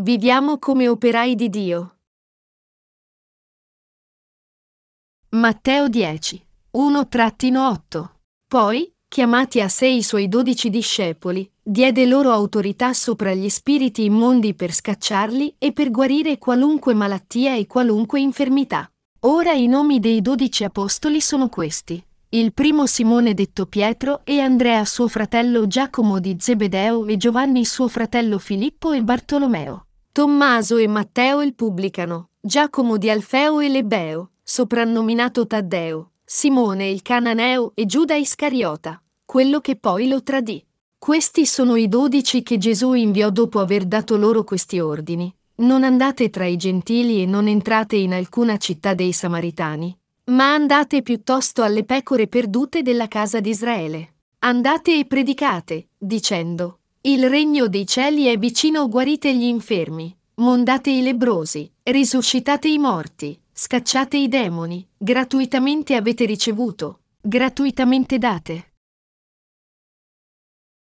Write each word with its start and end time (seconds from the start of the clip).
Viviamo 0.00 0.58
come 0.58 0.88
operai 0.88 1.34
di 1.34 1.50
Dio. 1.50 1.98
Matteo 5.32 5.90
10, 5.90 6.46
1-8. 6.78 8.08
Poi, 8.48 8.90
chiamati 9.06 9.60
a 9.60 9.68
sé 9.68 9.88
i 9.88 10.02
suoi 10.02 10.28
dodici 10.28 10.70
discepoli, 10.70 11.46
diede 11.62 12.06
loro 12.06 12.30
autorità 12.30 12.94
sopra 12.94 13.34
gli 13.34 13.50
spiriti 13.50 14.04
immondi 14.04 14.54
per 14.54 14.72
scacciarli 14.72 15.56
e 15.58 15.74
per 15.74 15.90
guarire 15.90 16.38
qualunque 16.38 16.94
malattia 16.94 17.54
e 17.54 17.66
qualunque 17.66 18.18
infermità. 18.18 18.90
Ora 19.24 19.52
i 19.52 19.66
nomi 19.66 20.00
dei 20.00 20.22
dodici 20.22 20.64
apostoli 20.64 21.20
sono 21.20 21.50
questi. 21.50 22.02
Il 22.34 22.54
primo 22.54 22.86
Simone 22.86 23.34
detto 23.34 23.66
Pietro 23.66 24.22
e 24.24 24.40
Andrea 24.40 24.86
suo 24.86 25.06
fratello 25.06 25.66
Giacomo 25.66 26.18
di 26.18 26.36
Zebedeo 26.38 27.04
e 27.04 27.18
Giovanni 27.18 27.66
suo 27.66 27.88
fratello 27.88 28.38
Filippo 28.38 28.92
e 28.92 29.02
Bartolomeo. 29.02 29.88
Tommaso 30.12 30.78
e 30.78 30.86
Matteo 30.86 31.42
il 31.42 31.54
pubblicano, 31.54 32.30
Giacomo 32.40 32.96
di 32.96 33.10
Alfeo 33.10 33.60
e 33.60 33.68
Lebeo, 33.68 34.30
soprannominato 34.42 35.46
Taddeo, 35.46 36.12
Simone 36.24 36.88
il 36.88 37.02
cananeo 37.02 37.72
e 37.74 37.84
Giuda 37.84 38.14
Iscariota, 38.14 39.02
quello 39.26 39.60
che 39.60 39.76
poi 39.76 40.08
lo 40.08 40.22
tradì. 40.22 40.64
Questi 40.96 41.44
sono 41.44 41.76
i 41.76 41.86
dodici 41.86 42.42
che 42.42 42.56
Gesù 42.56 42.94
inviò 42.94 43.28
dopo 43.28 43.60
aver 43.60 43.84
dato 43.84 44.16
loro 44.16 44.42
questi 44.42 44.80
ordini. 44.80 45.30
Non 45.56 45.84
andate 45.84 46.30
tra 46.30 46.46
i 46.46 46.56
gentili 46.56 47.20
e 47.20 47.26
non 47.26 47.46
entrate 47.46 47.96
in 47.96 48.14
alcuna 48.14 48.56
città 48.56 48.94
dei 48.94 49.12
Samaritani, 49.12 49.94
ma 50.24 50.54
andate 50.54 51.02
piuttosto 51.02 51.62
alle 51.62 51.84
pecore 51.84 52.28
perdute 52.28 52.82
della 52.82 53.08
casa 53.08 53.40
di 53.40 53.50
Israele. 53.50 54.14
Andate 54.40 54.98
e 54.98 55.04
predicate, 55.04 55.88
dicendo, 55.98 56.80
il 57.02 57.28
regno 57.28 57.66
dei 57.66 57.86
cieli 57.86 58.26
è 58.26 58.36
vicino, 58.36 58.88
guarite 58.88 59.34
gli 59.34 59.44
infermi, 59.44 60.16
mondate 60.34 60.90
i 60.90 61.02
lebrosi, 61.02 61.70
risuscitate 61.82 62.68
i 62.68 62.78
morti, 62.78 63.40
scacciate 63.52 64.16
i 64.16 64.28
demoni, 64.28 64.86
gratuitamente 64.96 65.96
avete 65.96 66.24
ricevuto, 66.24 67.00
gratuitamente 67.20 68.18
date. 68.18 68.74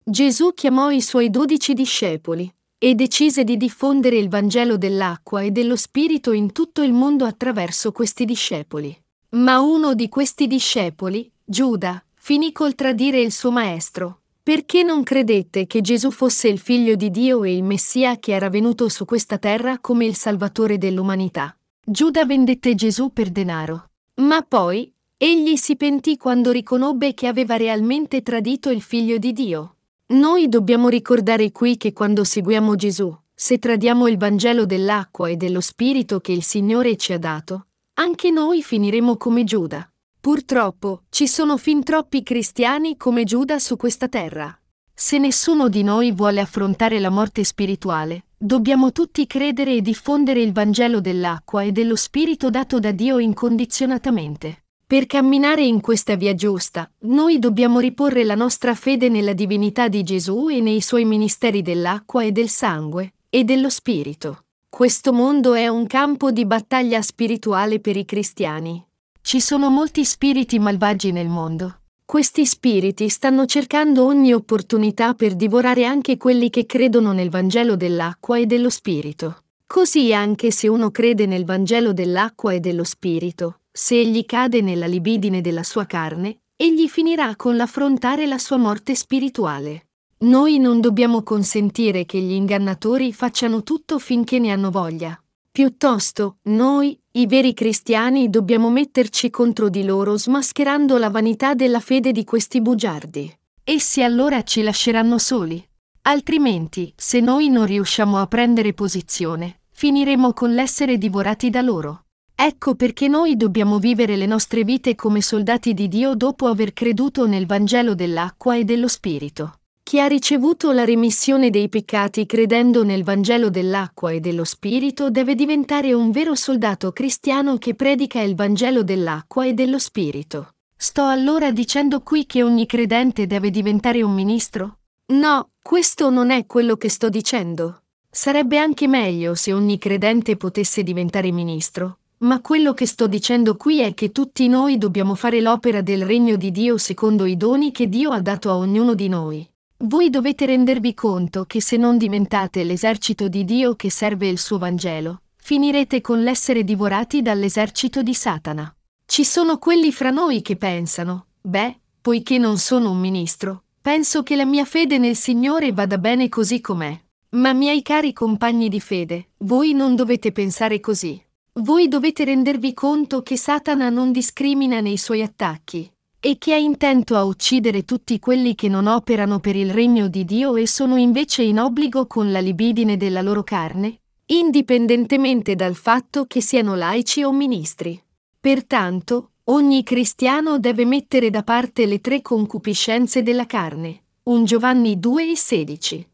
Gesù 0.03 0.55
chiamò 0.55 0.91
i 0.91 1.03
suoi 1.03 1.29
dodici 1.29 1.75
discepoli 1.75 2.51
e 2.79 2.95
decise 2.95 3.45
di 3.45 3.59
diffondere 3.59 4.17
il 4.17 4.31
Vangelo 4.31 4.79
dell'acqua 4.79 5.43
e 5.43 5.51
dello 5.51 5.77
Spirito 5.77 6.33
in 6.33 6.53
tutto 6.53 6.83
il 6.83 6.95
mondo 6.95 7.27
attraverso 7.27 7.93
questi 7.93 8.25
discepoli. 8.25 8.97
Ma 9.31 9.61
uno 9.61 9.93
di 9.93 10.09
questi 10.09 10.47
discepoli, 10.47 11.31
Giuda, 11.45 12.03
finì 12.15 12.51
col 12.51 12.75
tradire 12.75 13.21
il 13.21 13.31
suo 13.31 13.51
maestro, 13.51 14.21
perché 14.43 14.83
non 14.83 15.03
credette 15.03 15.67
che 15.67 15.83
Gesù 15.83 16.11
fosse 16.11 16.49
il 16.49 16.59
figlio 16.59 16.95
di 16.95 17.11
Dio 17.11 17.45
e 17.45 17.55
il 17.55 17.63
Messia 17.63 18.19
che 18.19 18.33
era 18.33 18.49
venuto 18.49 18.89
su 18.89 19.05
questa 19.05 19.37
terra 19.37 19.81
come 19.81 20.07
il 20.07 20.17
Salvatore 20.17 20.79
dell'umanità? 20.79 21.55
Giuda 21.85 22.25
vendette 22.25 22.75
Gesù 22.75 23.13
per 23.13 23.29
denaro. 23.29 23.91
Ma 24.15 24.41
poi, 24.41 24.91
egli 25.19 25.57
si 25.57 25.77
pentì 25.77 26.17
quando 26.17 26.51
riconobbe 26.51 27.13
che 27.13 27.27
aveva 27.27 27.57
realmente 27.57 28.23
tradito 28.23 28.71
il 28.71 28.81
figlio 28.81 29.19
di 29.19 29.35
Dio. 29.35 29.75
Noi 30.07 30.49
dobbiamo 30.49 30.89
ricordare 30.89 31.53
qui 31.53 31.77
che 31.77 31.93
quando 31.93 32.25
seguiamo 32.25 32.77
Gesù, 32.77 33.15
se 33.35 33.59
tradiamo 33.59 34.09
il 34.09 34.17
Vangelo 34.17 34.65
dell'acqua 34.65 35.29
e 35.29 35.37
dello 35.37 35.61
Spirito 35.61 36.19
che 36.21 36.33
il 36.33 36.43
Signore 36.43 36.97
ci 36.97 37.13
ha 37.13 37.19
dato, 37.19 37.67
anche 37.99 38.31
noi 38.31 38.63
finiremo 38.63 39.17
come 39.17 39.43
Giuda. 39.43 39.89
Purtroppo, 40.21 41.03
ci 41.11 41.27
sono 41.27 41.57
fin 41.57 41.83
troppi 41.83 42.23
cristiani 42.23 42.97
come 42.97 43.25
Giuda 43.25 43.59
su 43.59 43.77
questa 43.77 44.09
terra. 44.09 44.57
Se 44.95 45.19
nessuno 45.19 45.69
di 45.69 45.83
noi 45.83 46.13
vuole 46.13 46.41
affrontare 46.41 47.01
la 47.01 47.11
morte 47.11 47.43
spirituale, 47.43 48.27
dobbiamo 48.37 48.93
tutti 48.93 49.27
credere 49.27 49.75
e 49.75 49.81
diffondere 49.81 50.41
il 50.41 50.53
Vangelo 50.53 51.01
dell'acqua 51.01 51.63
e 51.63 51.73
dello 51.73 51.97
Spirito 51.97 52.51
dato 52.51 52.79
da 52.79 52.93
Dio 52.93 53.19
incondizionatamente. 53.19 54.65
Per 54.87 55.07
camminare 55.07 55.65
in 55.65 55.81
questa 55.81 56.15
via 56.15 56.35
giusta, 56.35 56.89
noi 57.01 57.41
dobbiamo 57.41 57.81
riporre 57.81 58.25
la 58.25 58.37
nostra 58.37 58.75
fede 58.75 59.09
nella 59.09 59.33
divinità 59.33 59.89
di 59.89 60.05
Gesù 60.05 60.49
e 60.49 60.61
nei 60.61 60.81
suoi 60.81 61.05
ministeri 61.05 61.63
dell'acqua 61.63 62.23
e 62.23 62.31
del 62.31 62.49
sangue, 62.49 63.15
e 63.29 63.43
dello 63.43 63.71
Spirito. 63.71 64.45
Questo 64.79 65.13
mondo 65.13 65.55
è 65.55 65.67
un 65.67 65.89
campo 65.89 66.31
di 66.31 66.47
battaglia 66.47 67.03
spirituale 67.03 67.81
per 67.81 67.97
i 67.97 68.05
cristiani. 68.05 68.81
Ci 69.21 69.41
sono 69.41 69.71
molti 69.71 70.05
spiriti 70.05 70.61
malvagi 70.61 71.11
nel 71.11 71.27
mondo. 71.27 71.81
Questi 72.05 72.47
spiriti 72.47 73.09
stanno 73.09 73.45
cercando 73.45 74.05
ogni 74.05 74.33
opportunità 74.33 75.15
per 75.15 75.35
divorare 75.35 75.85
anche 75.85 76.17
quelli 76.17 76.49
che 76.49 76.65
credono 76.65 77.11
nel 77.11 77.29
Vangelo 77.29 77.75
dell'acqua 77.75 78.39
e 78.39 78.47
dello 78.47 78.71
Spirito. 78.71 79.43
Così 79.67 80.15
anche 80.15 80.53
se 80.53 80.69
uno 80.69 80.93
crede 80.93 81.27
nel 81.27 81.45
Vangelo 81.45 81.93
dell'acqua 81.93 82.53
e 82.53 82.61
dello 82.61 82.85
Spirito, 82.85 83.63
se 83.73 83.99
egli 83.99 84.25
cade 84.25 84.61
nella 84.61 84.87
libidine 84.87 85.41
della 85.41 85.65
sua 85.65 85.87
carne, 85.87 86.43
egli 86.55 86.87
finirà 86.87 87.35
con 87.35 87.57
l'affrontare 87.57 88.27
la 88.27 88.39
sua 88.39 88.59
morte 88.59 88.95
spirituale. 88.95 89.88
Noi 90.21 90.59
non 90.59 90.81
dobbiamo 90.81 91.23
consentire 91.23 92.05
che 92.05 92.19
gli 92.19 92.33
ingannatori 92.33 93.13
facciano 93.13 93.63
tutto 93.63 94.01
finché 94.01 94.41
ne 94.41 94.51
hanno 94.51 94.73
voglia. 94.73 95.17
Piuttosto, 95.49 96.39
noi, 96.49 96.99
i 97.13 97.27
veri 97.27 97.55
cristiani, 97.55 98.29
dobbiamo 98.29 98.69
metterci 98.69 99.31
contro 99.31 99.69
di 99.69 99.85
loro 99.85 100.19
smascherando 100.19 100.99
la 100.99 101.09
vanità 101.09 101.55
della 101.55 101.79
fede 101.79 102.11
di 102.11 102.25
questi 102.25 102.61
bugiardi. 102.61 103.33
Essi 103.63 104.03
allora 104.03 104.43
ci 104.43 104.63
lasceranno 104.63 105.19
soli. 105.19 105.65
Altrimenti, 106.03 106.93
se 106.97 107.21
noi 107.21 107.49
non 107.49 107.67
riusciamo 107.67 108.19
a 108.19 108.27
prendere 108.27 108.73
posizione, 108.73 109.61
finiremo 109.71 110.33
con 110.33 110.53
l'essere 110.53 110.99
divorati 110.99 111.49
da 111.49 111.61
loro. 111.61 112.07
Ecco 112.35 112.75
perché 112.75 113.07
noi 113.07 113.37
dobbiamo 113.37 113.79
vivere 113.79 114.17
le 114.17 114.27
nostre 114.27 114.65
vite 114.65 114.97
come 114.97 115.23
soldati 115.23 115.75
di 115.75 115.87
Dio 115.87 116.17
dopo 116.17 116.49
aver 116.49 116.73
creduto 116.73 117.29
nel 117.29 117.47
Vangelo 117.47 117.95
dell'acqua 117.95 118.57
e 118.57 118.65
dello 118.65 118.89
Spirito. 118.89 119.59
Chi 119.89 120.01
ha 120.01 120.07
ricevuto 120.07 120.71
la 120.73 120.85
remissione 120.85 121.49
dei 121.49 121.71
peccati 121.71 122.27
credendo 122.27 122.85
nel 122.85 123.05
Vangelo 123.05 123.49
dell'acqua 123.49 124.11
e 124.11 124.21
dello 124.21 124.45
Spirito 124.45 125.09
deve 125.09 125.35
diventare 125.35 125.95
un 125.95 126.11
vero 126.11 126.35
soldato 126.35 126.93
cristiano 126.93 127.57
che 127.57 127.75
predica 127.75 128.21
il 128.21 128.35
Vangelo 128.35 128.83
dell'acqua 128.83 129.47
e 129.47 129.55
dello 129.55 129.79
Spirito. 129.79 130.51
Sto 130.77 131.07
allora 131.07 131.51
dicendo 131.53 132.03
qui 132.03 132.27
che 132.27 132.43
ogni 132.43 132.67
credente 132.67 133.27
deve 133.27 133.49
diventare 133.49 134.03
un 134.03 134.13
ministro? 134.13 134.81
No, 135.07 135.53
questo 135.63 136.11
non 136.11 136.31
è 136.33 136.45
quello 136.45 136.77
che 136.77 136.91
sto 136.91 137.09
dicendo. 137.09 137.85
Sarebbe 138.11 138.59
anche 138.59 138.87
meglio 138.87 139.35
se 139.35 139.55
ogni 139.55 139.79
credente 139.79 140.37
potesse 140.37 140.83
diventare 140.83 141.33
ministro, 141.33 142.01
ma 142.19 142.43
quello 142.43 142.75
che 142.75 142.85
sto 142.85 143.07
dicendo 143.07 143.57
qui 143.57 143.81
è 143.81 143.95
che 143.95 144.13
tutti 144.13 144.49
noi 144.49 144.77
dobbiamo 144.77 145.15
fare 145.15 145.41
l'opera 145.41 145.81
del 145.81 146.05
regno 146.05 146.37
di 146.37 146.51
Dio 146.51 146.77
secondo 146.77 147.25
i 147.25 147.39
doni 147.39 147.73
che 147.73 147.89
Dio 147.89 148.11
ha 148.11 148.21
dato 148.21 148.51
a 148.51 148.57
ognuno 148.57 148.93
di 148.93 149.09
noi. 149.09 149.51
Voi 149.85 150.11
dovete 150.11 150.45
rendervi 150.45 150.93
conto 150.93 151.45
che 151.45 151.61
se 151.61 151.77
non 151.77 151.99
diventate 151.99 152.65
l'esercito 152.65 153.29
di 153.29 153.45
Dio 153.45 153.77
che 153.77 153.93
serve 153.93 154.27
il 154.27 154.37
suo 154.37 154.59
Vangelo, 154.59 155.23
finirete 155.37 156.01
con 156.01 156.25
l'essere 156.25 156.65
divorati 156.65 157.23
dall'esercito 157.23 158.03
di 158.03 158.13
Satana. 158.13 158.75
Ci 159.07 159.25
sono 159.25 159.59
quelli 159.59 159.93
fra 159.93 160.11
noi 160.11 160.43
che 160.43 160.57
pensano, 160.57 161.27
beh, 161.41 161.79
poiché 162.01 162.39
non 162.39 162.59
sono 162.59 162.91
un 162.91 162.99
ministro, 162.99 163.63
penso 163.81 164.25
che 164.25 164.35
la 164.35 164.45
mia 164.45 164.65
fede 164.65 164.99
nel 164.99 165.15
Signore 165.15 165.73
vada 165.73 165.97
bene 165.97 166.29
così 166.29 166.61
com'è. 166.61 167.01
Ma 167.31 167.53
miei 167.53 167.81
cari 167.83 168.13
compagni 168.13 168.69
di 168.69 168.81
fede, 168.81 169.29
voi 169.39 169.75
non 169.75 169.95
dovete 169.95 170.33
pensare 170.33 170.81
così. 170.81 171.25
Voi 171.53 171.87
dovete 171.87 172.25
rendervi 172.25 172.75
conto 172.75 173.23
che 173.23 173.37
Satana 173.37 173.91
non 173.91 174.11
discrimina 174.11 174.81
nei 174.81 174.97
suoi 174.97 175.23
attacchi, 175.23 175.89
e 176.21 176.37
che 176.39 176.53
è 176.53 176.57
intento 176.57 177.17
a 177.17 177.25
uccidere 177.25 177.85
tutti 177.85 178.19
quelli 178.19 178.55
che 178.55 178.69
non 178.69 178.87
operano 178.87 179.39
per 179.39 179.55
il 179.55 179.73
regno 179.73 180.09
di 180.09 180.25
Dio 180.25 180.57
e 180.57 180.67
sono 180.67 180.97
invece 180.97 181.43
in 181.43 181.61
obbligo 181.61 182.07
con 182.07 182.33
la 182.33 182.41
libidine 182.41 182.97
della 182.97 183.23
loro 183.23 183.45
carne, 183.45 184.01
indipendentemente 184.27 185.55
dal 185.55 185.77
fatto 185.77 186.25
che 186.27 186.41
siano 186.41 186.75
laici 186.75 187.23
o 187.23 187.33
ministri. 187.33 188.03
Pertanto, 188.41 189.31
ogni 189.45 189.83
cristiano 189.83 190.59
deve 190.59 190.85
mettere 190.85 191.31
da 191.31 191.43
parte 191.43 191.87
le 191.87 192.01
tre 192.01 192.21
concupiscenze 192.21 193.23
della 193.23 193.47
carne. 193.47 194.03
1 194.25 194.45
Giovanni 194.45 194.99
2 194.99 195.31
e 195.31 195.37
16. 195.37 196.09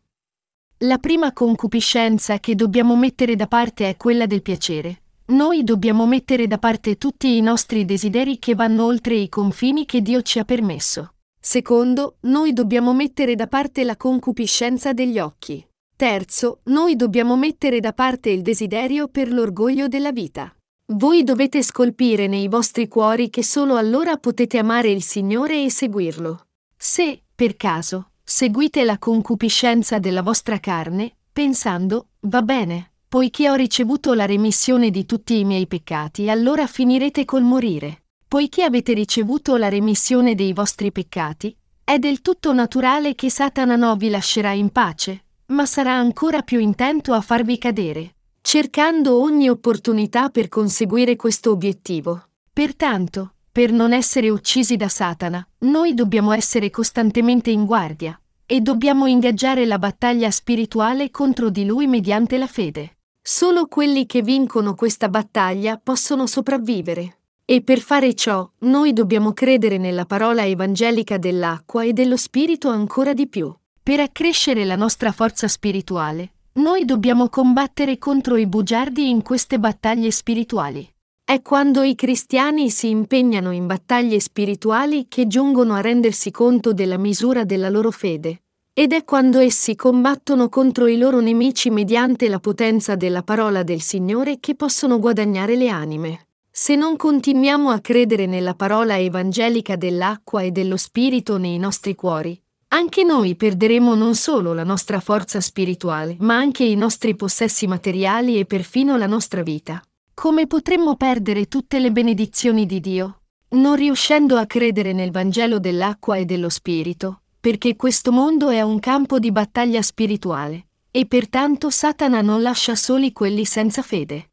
La 0.79 0.99
prima 0.99 1.33
concupiscenza 1.33 2.39
che 2.41 2.55
dobbiamo 2.55 2.95
mettere 2.95 3.37
da 3.37 3.47
parte 3.47 3.89
è 3.89 3.97
quella 3.97 4.27
del 4.27 4.43
piacere. 4.43 5.04
Noi 5.27 5.65
dobbiamo 5.65 6.07
mettere 6.07 6.47
da 6.47 6.59
parte 6.59 6.99
tutti 6.99 7.39
i 7.39 7.41
nostri 7.41 7.87
desideri 7.87 8.39
che 8.39 8.55
vanno 8.55 8.85
oltre 8.85 9.15
i 9.15 9.31
confini 9.31 9.87
che 9.87 10.03
Dio 10.03 10.21
ci 10.21 10.39
ha 10.39 10.45
permesso. 10.45 11.15
Secondo, 11.41 12.17
noi 12.23 12.53
dobbiamo 12.53 12.93
mettere 12.93 13.35
da 13.35 13.47
parte 13.47 13.85
la 13.85 13.97
concupiscenza 13.97 14.93
degli 14.93 15.19
occhi. 15.19 15.67
Terzo, 15.97 16.61
noi 16.65 16.95
dobbiamo 16.97 17.37
mettere 17.37 17.81
da 17.81 17.95
parte 17.95 18.29
il 18.29 18.43
desiderio 18.43 19.09
per 19.09 19.33
l'orgoglio 19.33 19.89
della 19.89 20.13
vita. 20.13 20.55
Voi 20.93 21.25
dovete 21.25 21.63
scolpire 21.63 22.27
nei 22.27 22.47
vostri 22.47 22.87
cuori 22.87 23.31
che 23.31 23.43
solo 23.43 23.77
allora 23.77 24.19
potete 24.19 24.59
amare 24.59 24.91
il 24.91 25.03
Signore 25.03 25.65
e 25.65 25.71
seguirlo. 25.71 26.49
Se, 26.77 27.23
per 27.35 27.57
caso, 27.57 28.11
seguite 28.23 28.85
la 28.85 28.99
concupiscenza 28.99 29.99
della 29.99 30.21
vostra 30.21 30.61
carne, 30.61 31.17
pensando, 31.33 32.09
va 32.21 32.43
bene, 32.43 32.93
poiché 33.15 33.49
ho 33.49 33.55
ricevuto 33.55 34.13
la 34.13 34.27
remissione 34.27 34.91
di 34.91 35.07
tutti 35.07 35.39
i 35.39 35.45
miei 35.45 35.69
peccati, 35.69 36.29
allora 36.29 36.67
finirete 36.67 37.25
col 37.25 37.45
morire. 37.45 38.07
Poiché 38.27 38.65
avete 38.65 38.93
ricevuto 38.93 39.57
la 39.57 39.69
remissione 39.69 40.35
dei 40.35 40.53
vostri 40.53 40.91
peccati, 40.91 41.57
è 41.85 42.01
del 42.01 42.23
tutto 42.23 42.53
naturale 42.53 43.15
che 43.15 43.31
Satana 43.31 43.77
non 43.77 43.97
vi 43.99 44.09
lascerà 44.09 44.51
in 44.51 44.71
pace, 44.71 45.27
ma 45.51 45.65
sarà 45.65 45.93
ancora 45.93 46.43
più 46.43 46.59
intento 46.59 47.13
a 47.13 47.21
farvi 47.21 47.57
cadere, 47.57 48.17
cercando 48.41 49.21
ogni 49.21 49.49
opportunità 49.49 50.29
per 50.29 50.49
conseguire 50.49 51.15
questo 51.15 51.53
obiettivo. 51.53 52.31
Pertanto, 52.53 53.35
per 53.53 53.71
non 53.71 53.93
essere 53.93 54.29
uccisi 54.29 54.75
da 54.75 54.89
Satana, 54.89 55.47
noi 55.59 55.95
dobbiamo 55.95 56.33
essere 56.33 56.69
costantemente 56.69 57.53
in 57.53 57.65
guardia 57.65 58.21
e 58.45 58.61
dobbiamo 58.61 59.07
ingaggiare 59.07 59.67
la 59.67 59.79
battaglia 59.79 60.33
spirituale 60.33 61.13
contro 61.13 61.49
di 61.49 61.65
lui 61.65 61.87
mediante 61.87 62.39
la 62.39 62.49
fede. 62.49 62.94
Solo 63.27 63.69
quelli 63.69 64.05
che 64.05 64.21
vincono 64.21 64.75
questa 64.75 65.09
battaglia 65.09 65.81
possono 65.83 66.27
sopravvivere. 66.27 67.21
E 67.47 67.63
per 67.63 67.81
fare 67.81 68.13
ciò, 68.13 68.47
noi 68.59 68.93
dobbiamo 68.93 69.33
credere 69.33 69.79
nella 69.79 70.05
parola 70.05 70.45
evangelica 70.45 71.17
dell'acqua 71.17 71.85
e 71.85 71.95
dello 71.95 72.19
Spirito 72.19 72.69
ancora 72.69 73.15
di 73.15 73.27
più. 73.27 73.51
Per 73.83 73.99
accrescere 73.99 74.67
la 74.67 74.77
nostra 74.77 75.11
forza 75.11 75.49
spirituale, 75.49 76.33
noi 76.57 76.85
dobbiamo 76.85 77.31
combattere 77.31 77.97
contro 77.97 78.37
i 78.37 78.47
bugiardi 78.47 79.09
in 79.09 79.23
queste 79.23 79.59
battaglie 79.59 80.11
spirituali. 80.11 80.87
È 81.25 81.41
quando 81.41 81.81
i 81.81 81.95
cristiani 81.95 82.69
si 82.69 82.91
impegnano 82.91 83.53
in 83.53 83.67
battaglie 83.67 84.21
spirituali 84.21 85.07
che 85.09 85.27
giungono 85.27 85.73
a 85.73 85.81
rendersi 85.81 86.31
conto 86.31 86.75
della 86.75 86.99
misura 86.99 87.45
della 87.45 87.71
loro 87.71 87.91
fede. 87.91 88.44
Ed 88.77 88.93
è 88.93 89.05
quando 89.05 89.39
essi 89.39 89.77
combattono 89.77 90.49
contro 90.49 90.89
i 90.89 90.99
loro 90.99 91.21
nemici 91.21 91.71
mediante 91.71 92.29
la 92.29 92.41
potenza 92.41 92.97
della 92.97 93.23
parola 93.23 93.63
del 93.63 93.81
Signore 93.81 94.41
che 94.41 94.57
possono 94.57 94.99
guadagnare 94.99 95.55
le 95.55 95.69
anime. 95.69 96.27
Se 96.51 96.75
non 96.75 96.97
continuiamo 96.97 97.71
a 97.71 97.79
credere 97.79 98.27
nella 98.27 98.55
parola 98.55 98.99
evangelica 98.99 99.77
dell'acqua 99.77 100.43
e 100.43 100.51
dello 100.51 100.77
Spirito 100.77 101.39
nei 101.39 101.57
nostri 101.57 101.95
cuori, 101.95 102.37
anche 102.71 103.05
noi 103.05 103.37
perderemo 103.37 103.95
non 103.95 104.17
solo 104.17 104.53
la 104.53 104.65
nostra 104.65 104.99
forza 104.99 105.41
spirituale, 105.41 106.17
ma 106.19 106.35
anche 106.35 106.65
i 106.65 106.75
nostri 106.75 107.15
possessi 107.15 107.69
materiali 107.69 108.41
e 108.41 108.45
perfino 108.45 108.97
la 108.97 109.07
nostra 109.07 109.45
vita. 109.45 109.81
Come 110.15 110.49
potremmo 110.49 110.97
perdere 110.97 111.47
tutte 111.47 111.79
le 111.79 111.93
benedizioni 111.93 112.67
di 112.67 112.81
Dio? 112.81 113.21
Non 113.51 113.77
riuscendo 113.77 114.37
a 114.37 114.47
credere 114.47 114.93
nel 114.93 115.13
Vangelo 115.13 115.61
dell'acqua 115.61 116.17
e 116.17 116.25
dello 116.25 116.49
Spirito, 116.49 117.21
perché 117.45 117.77
questo 117.77 118.11
mondo 118.11 118.49
è 118.49 118.63
un 118.63 118.81
campo 118.81 119.19
di 119.19 119.31
battaglia 119.31 119.83
spirituale, 119.83 120.69
e 120.91 121.05
pertanto 121.05 121.69
Satana 121.69 122.23
non 122.23 122.41
lascia 122.41 122.75
soli 122.75 123.13
quelli 123.13 123.45
senza 123.45 123.83
fede. 123.83 124.31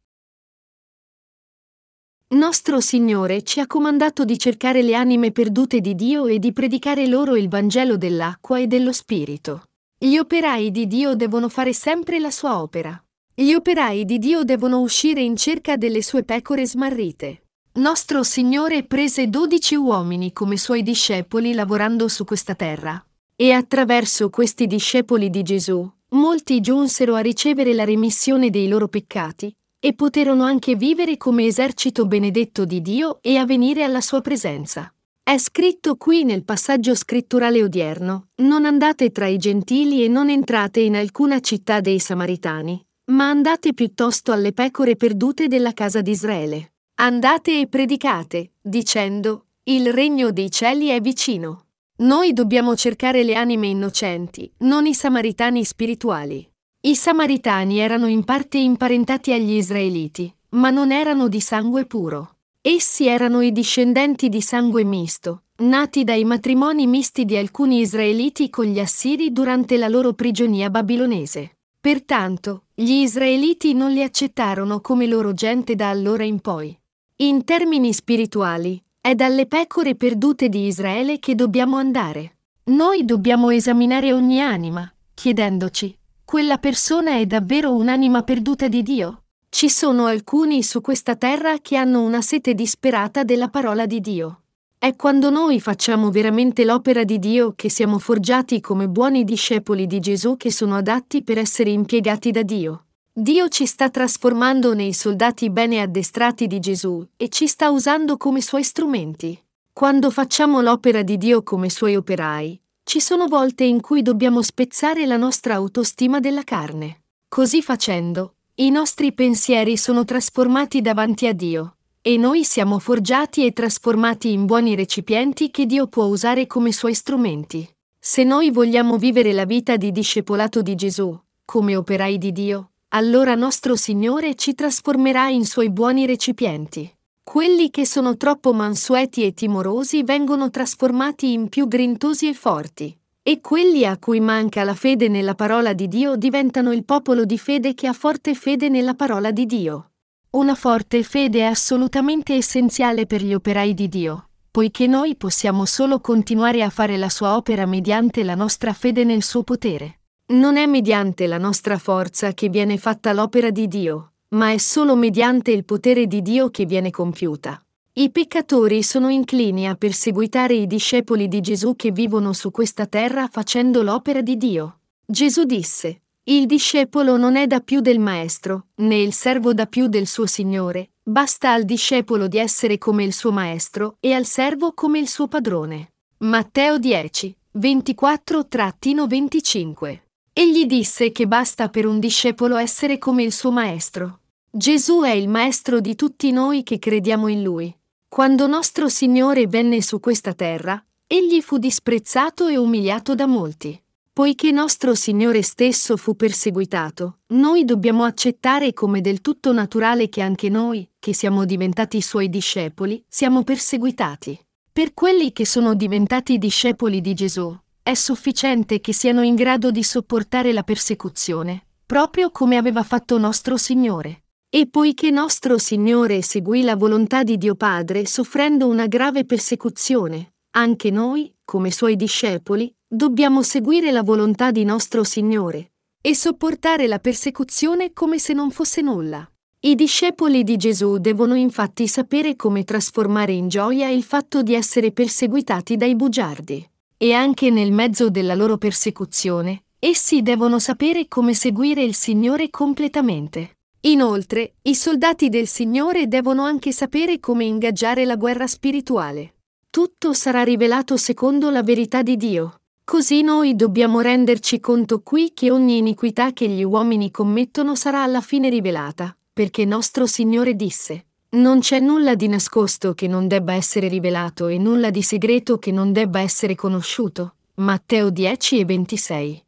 Nostro 2.29 2.79
Signore 2.79 3.43
ci 3.43 3.59
ha 3.59 3.67
comandato 3.67 4.23
di 4.23 4.39
cercare 4.39 4.81
le 4.81 4.95
anime 4.95 5.33
perdute 5.33 5.81
di 5.81 5.93
Dio 5.93 6.25
e 6.27 6.39
di 6.39 6.53
predicare 6.53 7.05
loro 7.05 7.35
il 7.35 7.49
Vangelo 7.49 7.97
dell'acqua 7.97 8.59
e 8.59 8.67
dello 8.67 8.93
Spirito. 8.93 9.63
Gli 9.97 10.15
operai 10.15 10.71
di 10.71 10.87
Dio 10.87 11.13
devono 11.13 11.49
fare 11.49 11.73
sempre 11.73 12.17
la 12.17 12.31
sua 12.31 12.61
opera. 12.61 12.97
Gli 13.33 13.51
operai 13.51 14.05
di 14.05 14.19
Dio 14.19 14.45
devono 14.45 14.79
uscire 14.79 15.19
in 15.19 15.35
cerca 15.35 15.75
delle 15.75 16.01
sue 16.01 16.23
pecore 16.23 16.65
smarrite. 16.65 17.41
Nostro 17.73 18.21
Signore 18.23 18.83
prese 18.83 19.29
dodici 19.29 19.75
uomini 19.75 20.33
come 20.33 20.57
suoi 20.57 20.83
discepoli 20.83 21.53
lavorando 21.53 22.09
su 22.09 22.25
questa 22.25 22.53
terra. 22.53 23.01
E 23.33 23.53
attraverso 23.53 24.29
questi 24.29 24.67
discepoli 24.67 25.29
di 25.29 25.41
Gesù, 25.41 25.89
molti 26.09 26.59
giunsero 26.59 27.15
a 27.15 27.21
ricevere 27.21 27.73
la 27.73 27.85
remissione 27.85 28.49
dei 28.49 28.67
loro 28.67 28.89
peccati 28.89 29.55
e 29.79 29.93
poterono 29.93 30.43
anche 30.43 30.75
vivere 30.75 31.15
come 31.15 31.45
esercito 31.45 32.05
benedetto 32.05 32.65
di 32.65 32.81
Dio 32.81 33.19
e 33.21 33.37
a 33.37 33.45
venire 33.45 33.83
alla 33.83 34.01
sua 34.01 34.19
presenza. 34.19 34.93
È 35.23 35.37
scritto 35.37 35.95
qui 35.95 36.25
nel 36.25 36.43
passaggio 36.43 36.93
scritturale 36.93 37.63
odierno, 37.63 38.27
non 38.41 38.65
andate 38.65 39.11
tra 39.11 39.27
i 39.27 39.37
gentili 39.37 40.03
e 40.03 40.09
non 40.09 40.29
entrate 40.29 40.81
in 40.81 40.97
alcuna 40.97 41.39
città 41.39 41.79
dei 41.79 41.99
Samaritani, 41.99 42.85
ma 43.11 43.29
andate 43.29 43.73
piuttosto 43.73 44.33
alle 44.33 44.51
pecore 44.51 44.97
perdute 44.97 45.47
della 45.47 45.71
casa 45.71 46.01
di 46.01 46.11
Israele. 46.11 46.70
Andate 47.03 47.61
e 47.61 47.65
predicate, 47.65 48.51
dicendo, 48.61 49.45
il 49.63 49.91
regno 49.91 50.31
dei 50.31 50.51
cieli 50.51 50.89
è 50.89 51.01
vicino. 51.01 51.65
Noi 52.01 52.31
dobbiamo 52.31 52.75
cercare 52.75 53.23
le 53.23 53.33
anime 53.33 53.65
innocenti, 53.69 54.51
non 54.59 54.85
i 54.85 54.93
samaritani 54.93 55.65
spirituali. 55.65 56.47
I 56.81 56.95
Samaritani 56.95 57.79
erano 57.79 58.05
in 58.05 58.23
parte 58.23 58.59
imparentati 58.59 59.33
agli 59.33 59.53
Israeliti, 59.53 60.31
ma 60.49 60.69
non 60.69 60.91
erano 60.91 61.27
di 61.27 61.41
sangue 61.41 61.85
puro. 61.87 62.35
Essi 62.61 63.07
erano 63.07 63.41
i 63.41 63.51
discendenti 63.51 64.29
di 64.29 64.41
sangue 64.41 64.83
misto, 64.83 65.45
nati 65.63 66.03
dai 66.03 66.23
matrimoni 66.23 66.85
misti 66.85 67.25
di 67.25 67.35
alcuni 67.35 67.79
Israeliti 67.79 68.51
con 68.51 68.65
gli 68.65 68.79
Assiri 68.79 69.31
durante 69.31 69.75
la 69.77 69.87
loro 69.87 70.13
prigionia 70.13 70.69
babilonese. 70.69 71.57
Pertanto, 71.81 72.65
gli 72.75 72.91
Israeliti 72.91 73.73
non 73.73 73.89
li 73.89 74.03
accettarono 74.03 74.81
come 74.81 75.07
loro 75.07 75.33
gente 75.33 75.73
da 75.73 75.89
allora 75.89 76.23
in 76.23 76.39
poi. 76.39 76.77
In 77.21 77.43
termini 77.43 77.93
spirituali, 77.93 78.83
è 78.99 79.13
dalle 79.13 79.45
pecore 79.45 79.93
perdute 79.93 80.49
di 80.49 80.65
Israele 80.65 81.19
che 81.19 81.35
dobbiamo 81.35 81.77
andare. 81.77 82.37
Noi 82.71 83.05
dobbiamo 83.05 83.51
esaminare 83.51 84.11
ogni 84.11 84.41
anima, 84.41 84.91
chiedendoci 85.13 85.95
quella 86.25 86.57
persona 86.57 87.17
è 87.17 87.27
davvero 87.27 87.75
un'anima 87.75 88.23
perduta 88.23 88.67
di 88.67 88.81
Dio? 88.81 89.25
Ci 89.49 89.69
sono 89.69 90.07
alcuni 90.07 90.63
su 90.63 90.81
questa 90.81 91.15
terra 91.15 91.59
che 91.59 91.75
hanno 91.75 92.01
una 92.01 92.23
sete 92.23 92.55
disperata 92.55 93.23
della 93.23 93.49
parola 93.49 93.85
di 93.85 94.01
Dio. 94.01 94.41
È 94.79 94.95
quando 94.95 95.29
noi 95.29 95.59
facciamo 95.59 96.09
veramente 96.09 96.65
l'opera 96.65 97.03
di 97.03 97.19
Dio 97.19 97.53
che 97.55 97.69
siamo 97.69 97.99
forgiati 97.99 98.59
come 98.61 98.87
buoni 98.89 99.23
discepoli 99.23 99.85
di 99.85 99.99
Gesù 99.99 100.37
che 100.37 100.51
sono 100.51 100.75
adatti 100.75 101.21
per 101.21 101.37
essere 101.37 101.69
impiegati 101.69 102.31
da 102.31 102.41
Dio. 102.41 102.85
Dio 103.13 103.49
ci 103.49 103.65
sta 103.65 103.89
trasformando 103.89 104.73
nei 104.73 104.93
soldati 104.93 105.49
bene 105.49 105.81
addestrati 105.81 106.47
di 106.47 106.61
Gesù 106.61 107.05
e 107.17 107.27
ci 107.27 107.45
sta 107.45 107.69
usando 107.69 108.15
come 108.15 108.39
suoi 108.39 108.63
strumenti. 108.63 109.37
Quando 109.73 110.09
facciamo 110.09 110.61
l'opera 110.61 111.01
di 111.01 111.17
Dio 111.17 111.43
come 111.43 111.69
suoi 111.69 111.97
operai, 111.97 112.57
ci 112.85 113.01
sono 113.01 113.27
volte 113.27 113.65
in 113.65 113.81
cui 113.81 114.01
dobbiamo 114.01 114.41
spezzare 114.41 115.05
la 115.05 115.17
nostra 115.17 115.55
autostima 115.55 116.21
della 116.21 116.45
carne. 116.45 117.01
Così 117.27 117.61
facendo, 117.61 118.35
i 118.55 118.69
nostri 118.69 119.11
pensieri 119.11 119.75
sono 119.75 120.05
trasformati 120.05 120.79
davanti 120.79 121.27
a 121.27 121.33
Dio, 121.33 121.75
e 122.01 122.15
noi 122.15 122.45
siamo 122.45 122.79
forgiati 122.79 123.45
e 123.45 123.51
trasformati 123.51 124.31
in 124.31 124.45
buoni 124.45 124.73
recipienti 124.73 125.51
che 125.51 125.65
Dio 125.65 125.87
può 125.87 126.05
usare 126.05 126.47
come 126.47 126.71
suoi 126.71 126.93
strumenti. 126.93 127.67
Se 127.99 128.23
noi 128.23 128.51
vogliamo 128.51 128.97
vivere 128.97 129.33
la 129.33 129.45
vita 129.45 129.75
di 129.75 129.91
discepolato 129.91 130.61
di 130.61 130.75
Gesù, 130.75 131.19
come 131.43 131.75
operai 131.75 132.17
di 132.17 132.31
Dio, 132.31 132.70
allora 132.93 133.35
nostro 133.35 133.77
Signore 133.77 134.35
ci 134.35 134.53
trasformerà 134.53 135.29
in 135.29 135.45
suoi 135.45 135.69
buoni 135.69 136.05
recipienti. 136.05 136.93
Quelli 137.23 137.69
che 137.69 137.85
sono 137.85 138.17
troppo 138.17 138.51
mansueti 138.51 139.23
e 139.23 139.33
timorosi 139.33 140.03
vengono 140.03 140.49
trasformati 140.49 141.31
in 141.31 141.47
più 141.47 141.69
grintosi 141.69 142.27
e 142.27 142.33
forti, 142.33 142.97
e 143.23 143.39
quelli 143.39 143.85
a 143.85 143.97
cui 143.97 144.19
manca 144.19 144.65
la 144.65 144.73
fede 144.73 145.07
nella 145.07 145.35
parola 145.35 145.71
di 145.71 145.87
Dio 145.87 146.17
diventano 146.17 146.73
il 146.73 146.83
popolo 146.83 147.23
di 147.23 147.37
fede 147.37 147.73
che 147.75 147.87
ha 147.87 147.93
forte 147.93 148.35
fede 148.35 148.67
nella 148.67 148.93
parola 148.93 149.31
di 149.31 149.45
Dio. 149.45 149.91
Una 150.31 150.55
forte 150.55 151.01
fede 151.03 151.39
è 151.39 151.43
assolutamente 151.43 152.33
essenziale 152.33 153.05
per 153.05 153.23
gli 153.23 153.33
operai 153.33 153.73
di 153.73 153.87
Dio, 153.87 154.29
poiché 154.51 154.85
noi 154.87 155.15
possiamo 155.15 155.65
solo 155.65 156.01
continuare 156.01 156.61
a 156.61 156.69
fare 156.69 156.97
la 156.97 157.09
sua 157.09 157.37
opera 157.37 157.65
mediante 157.65 158.21
la 158.23 158.35
nostra 158.35 158.73
fede 158.73 159.05
nel 159.05 159.23
suo 159.23 159.43
potere. 159.43 160.00
Non 160.31 160.55
è 160.55 160.65
mediante 160.65 161.27
la 161.27 161.37
nostra 161.37 161.77
forza 161.77 162.33
che 162.33 162.47
viene 162.47 162.77
fatta 162.77 163.11
l'opera 163.11 163.49
di 163.49 163.67
Dio, 163.67 164.13
ma 164.29 164.51
è 164.51 164.57
solo 164.57 164.95
mediante 164.95 165.51
il 165.51 165.65
potere 165.65 166.07
di 166.07 166.21
Dio 166.21 166.49
che 166.49 166.65
viene 166.65 166.89
compiuta. 166.89 167.61
I 167.93 168.11
peccatori 168.11 168.81
sono 168.81 169.09
inclini 169.09 169.67
a 169.67 169.75
perseguitare 169.75 170.53
i 170.53 170.67
discepoli 170.67 171.27
di 171.27 171.41
Gesù 171.41 171.75
che 171.75 171.91
vivono 171.91 172.31
su 172.31 172.49
questa 172.49 172.85
terra 172.85 173.27
facendo 173.27 173.81
l'opera 173.81 174.21
di 174.21 174.37
Dio. 174.37 174.79
Gesù 175.05 175.43
disse, 175.43 176.03
Il 176.23 176.45
discepolo 176.45 177.17
non 177.17 177.35
è 177.35 177.45
da 177.45 177.59
più 177.59 177.81
del 177.81 177.99
maestro, 177.99 178.67
né 178.75 178.95
il 178.95 179.11
servo 179.11 179.53
da 179.53 179.65
più 179.65 179.87
del 179.87 180.07
suo 180.07 180.27
Signore, 180.27 180.91
basta 181.03 181.51
al 181.51 181.65
discepolo 181.65 182.29
di 182.29 182.37
essere 182.37 182.77
come 182.77 183.03
il 183.03 183.11
suo 183.11 183.33
maestro 183.33 183.97
e 183.99 184.13
al 184.13 184.23
servo 184.23 184.71
come 184.71 184.97
il 184.97 185.09
suo 185.09 185.27
padrone. 185.27 185.91
Matteo 186.19 186.77
10, 186.77 187.35
24-25. 187.57 190.09
Egli 190.33 190.65
disse 190.65 191.11
che 191.11 191.27
basta 191.27 191.67
per 191.67 191.85
un 191.85 191.99
discepolo 191.99 192.55
essere 192.55 192.97
come 192.97 193.21
il 193.21 193.33
suo 193.33 193.51
maestro. 193.51 194.19
Gesù 194.49 195.01
è 195.01 195.11
il 195.11 195.27
Maestro 195.27 195.81
di 195.81 195.93
tutti 195.93 196.31
noi 196.31 196.63
che 196.63 196.79
crediamo 196.79 197.27
in 197.27 197.43
Lui. 197.43 197.75
Quando 198.07 198.47
nostro 198.47 198.87
Signore 198.87 199.47
venne 199.47 199.81
su 199.81 199.99
questa 199.99 200.33
terra, 200.33 200.81
egli 201.05 201.41
fu 201.41 201.57
disprezzato 201.57 202.47
e 202.47 202.55
umiliato 202.55 203.13
da 203.13 203.25
molti. 203.25 203.77
poiché 204.13 204.51
nostro 204.51 204.93
Signore 204.93 205.41
stesso 205.41 205.95
fu 205.97 206.15
perseguitato, 206.15 207.19
noi 207.27 207.63
dobbiamo 207.65 208.03
accettare 208.03 208.73
come 208.73 208.99
del 209.01 209.21
tutto 209.21 209.51
naturale 209.53 210.09
che 210.09 210.21
anche 210.21 210.49
noi, 210.49 210.87
che 210.99 211.13
siamo 211.13 211.45
diventati 211.45 212.01
suoi 212.01 212.29
discepoli, 212.29 213.03
siamo 213.07 213.43
perseguitati. 213.43 214.37
Per 214.71 214.93
quelli 214.93 215.31
che 215.31 215.45
sono 215.45 215.73
diventati 215.73 216.37
discepoli 216.37 217.01
di 217.01 217.13
Gesù, 217.13 217.57
è 217.91 217.93
sufficiente 217.93 218.79
che 218.79 218.93
siano 218.93 219.21
in 219.21 219.35
grado 219.35 219.69
di 219.69 219.83
sopportare 219.83 220.53
la 220.53 220.63
persecuzione, 220.63 221.65
proprio 221.85 222.31
come 222.31 222.55
aveva 222.55 222.83
fatto 222.83 223.17
nostro 223.17 223.57
Signore. 223.57 224.23
E 224.49 224.67
poiché 224.67 225.11
nostro 225.11 225.57
Signore 225.57 226.21
seguì 226.21 226.63
la 226.63 226.77
volontà 226.77 227.23
di 227.23 227.37
Dio 227.37 227.55
Padre 227.55 228.05
soffrendo 228.05 228.67
una 228.67 228.87
grave 228.87 229.25
persecuzione, 229.25 230.35
anche 230.51 230.89
noi, 230.89 231.33
come 231.43 231.69
suoi 231.69 231.97
discepoli, 231.97 232.73
dobbiamo 232.87 233.43
seguire 233.43 233.91
la 233.91 234.03
volontà 234.03 234.51
di 234.51 234.63
nostro 234.63 235.03
Signore 235.03 235.73
e 235.99 236.15
sopportare 236.15 236.87
la 236.87 236.99
persecuzione 236.99 237.91
come 237.91 238.19
se 238.19 238.31
non 238.31 238.51
fosse 238.51 238.81
nulla. 238.81 239.29
I 239.63 239.75
discepoli 239.75 240.43
di 240.43 240.55
Gesù 240.55 240.97
devono 240.97 241.35
infatti 241.35 241.89
sapere 241.89 242.37
come 242.37 242.63
trasformare 242.63 243.33
in 243.33 243.49
gioia 243.49 243.89
il 243.89 244.03
fatto 244.03 244.41
di 244.41 244.53
essere 244.53 244.93
perseguitati 244.93 245.75
dai 245.75 245.95
bugiardi. 245.95 246.70
E 247.03 247.13
anche 247.13 247.49
nel 247.49 247.71
mezzo 247.71 248.11
della 248.11 248.35
loro 248.35 248.59
persecuzione, 248.59 249.63
essi 249.79 250.21
devono 250.21 250.59
sapere 250.59 251.07
come 251.07 251.33
seguire 251.33 251.81
il 251.81 251.95
Signore 251.95 252.51
completamente. 252.51 253.57
Inoltre, 253.87 254.57
i 254.61 254.75
soldati 254.75 255.27
del 255.27 255.47
Signore 255.47 256.07
devono 256.07 256.43
anche 256.43 256.71
sapere 256.71 257.19
come 257.19 257.43
ingaggiare 257.45 258.05
la 258.05 258.17
guerra 258.17 258.45
spirituale. 258.45 259.33
Tutto 259.71 260.13
sarà 260.13 260.43
rivelato 260.43 260.95
secondo 260.95 261.49
la 261.49 261.63
verità 261.63 262.03
di 262.03 262.17
Dio. 262.17 262.57
Così 262.83 263.23
noi 263.23 263.55
dobbiamo 263.55 263.99
renderci 264.01 264.59
conto 264.59 265.01
qui 265.01 265.31
che 265.33 265.49
ogni 265.49 265.79
iniquità 265.79 266.33
che 266.33 266.47
gli 266.47 266.63
uomini 266.63 267.09
commettono 267.09 267.73
sarà 267.73 268.03
alla 268.03 268.21
fine 268.21 268.47
rivelata, 268.47 269.17
perché 269.33 269.65
nostro 269.65 270.05
Signore 270.05 270.55
disse, 270.55 271.05
non 271.33 271.59
c'è 271.59 271.79
nulla 271.79 272.15
di 272.15 272.27
nascosto 272.27 272.93
che 272.93 273.07
non 273.07 273.27
debba 273.27 273.53
essere 273.53 273.87
rivelato 273.87 274.47
e 274.47 274.57
nulla 274.57 274.89
di 274.89 275.01
segreto 275.01 275.59
che 275.59 275.71
non 275.71 275.93
debba 275.93 276.19
essere 276.19 276.55
conosciuto. 276.55 277.35
Matteo 277.55 278.09
10 278.09 278.59
e 278.59 278.65
26. 278.65 279.45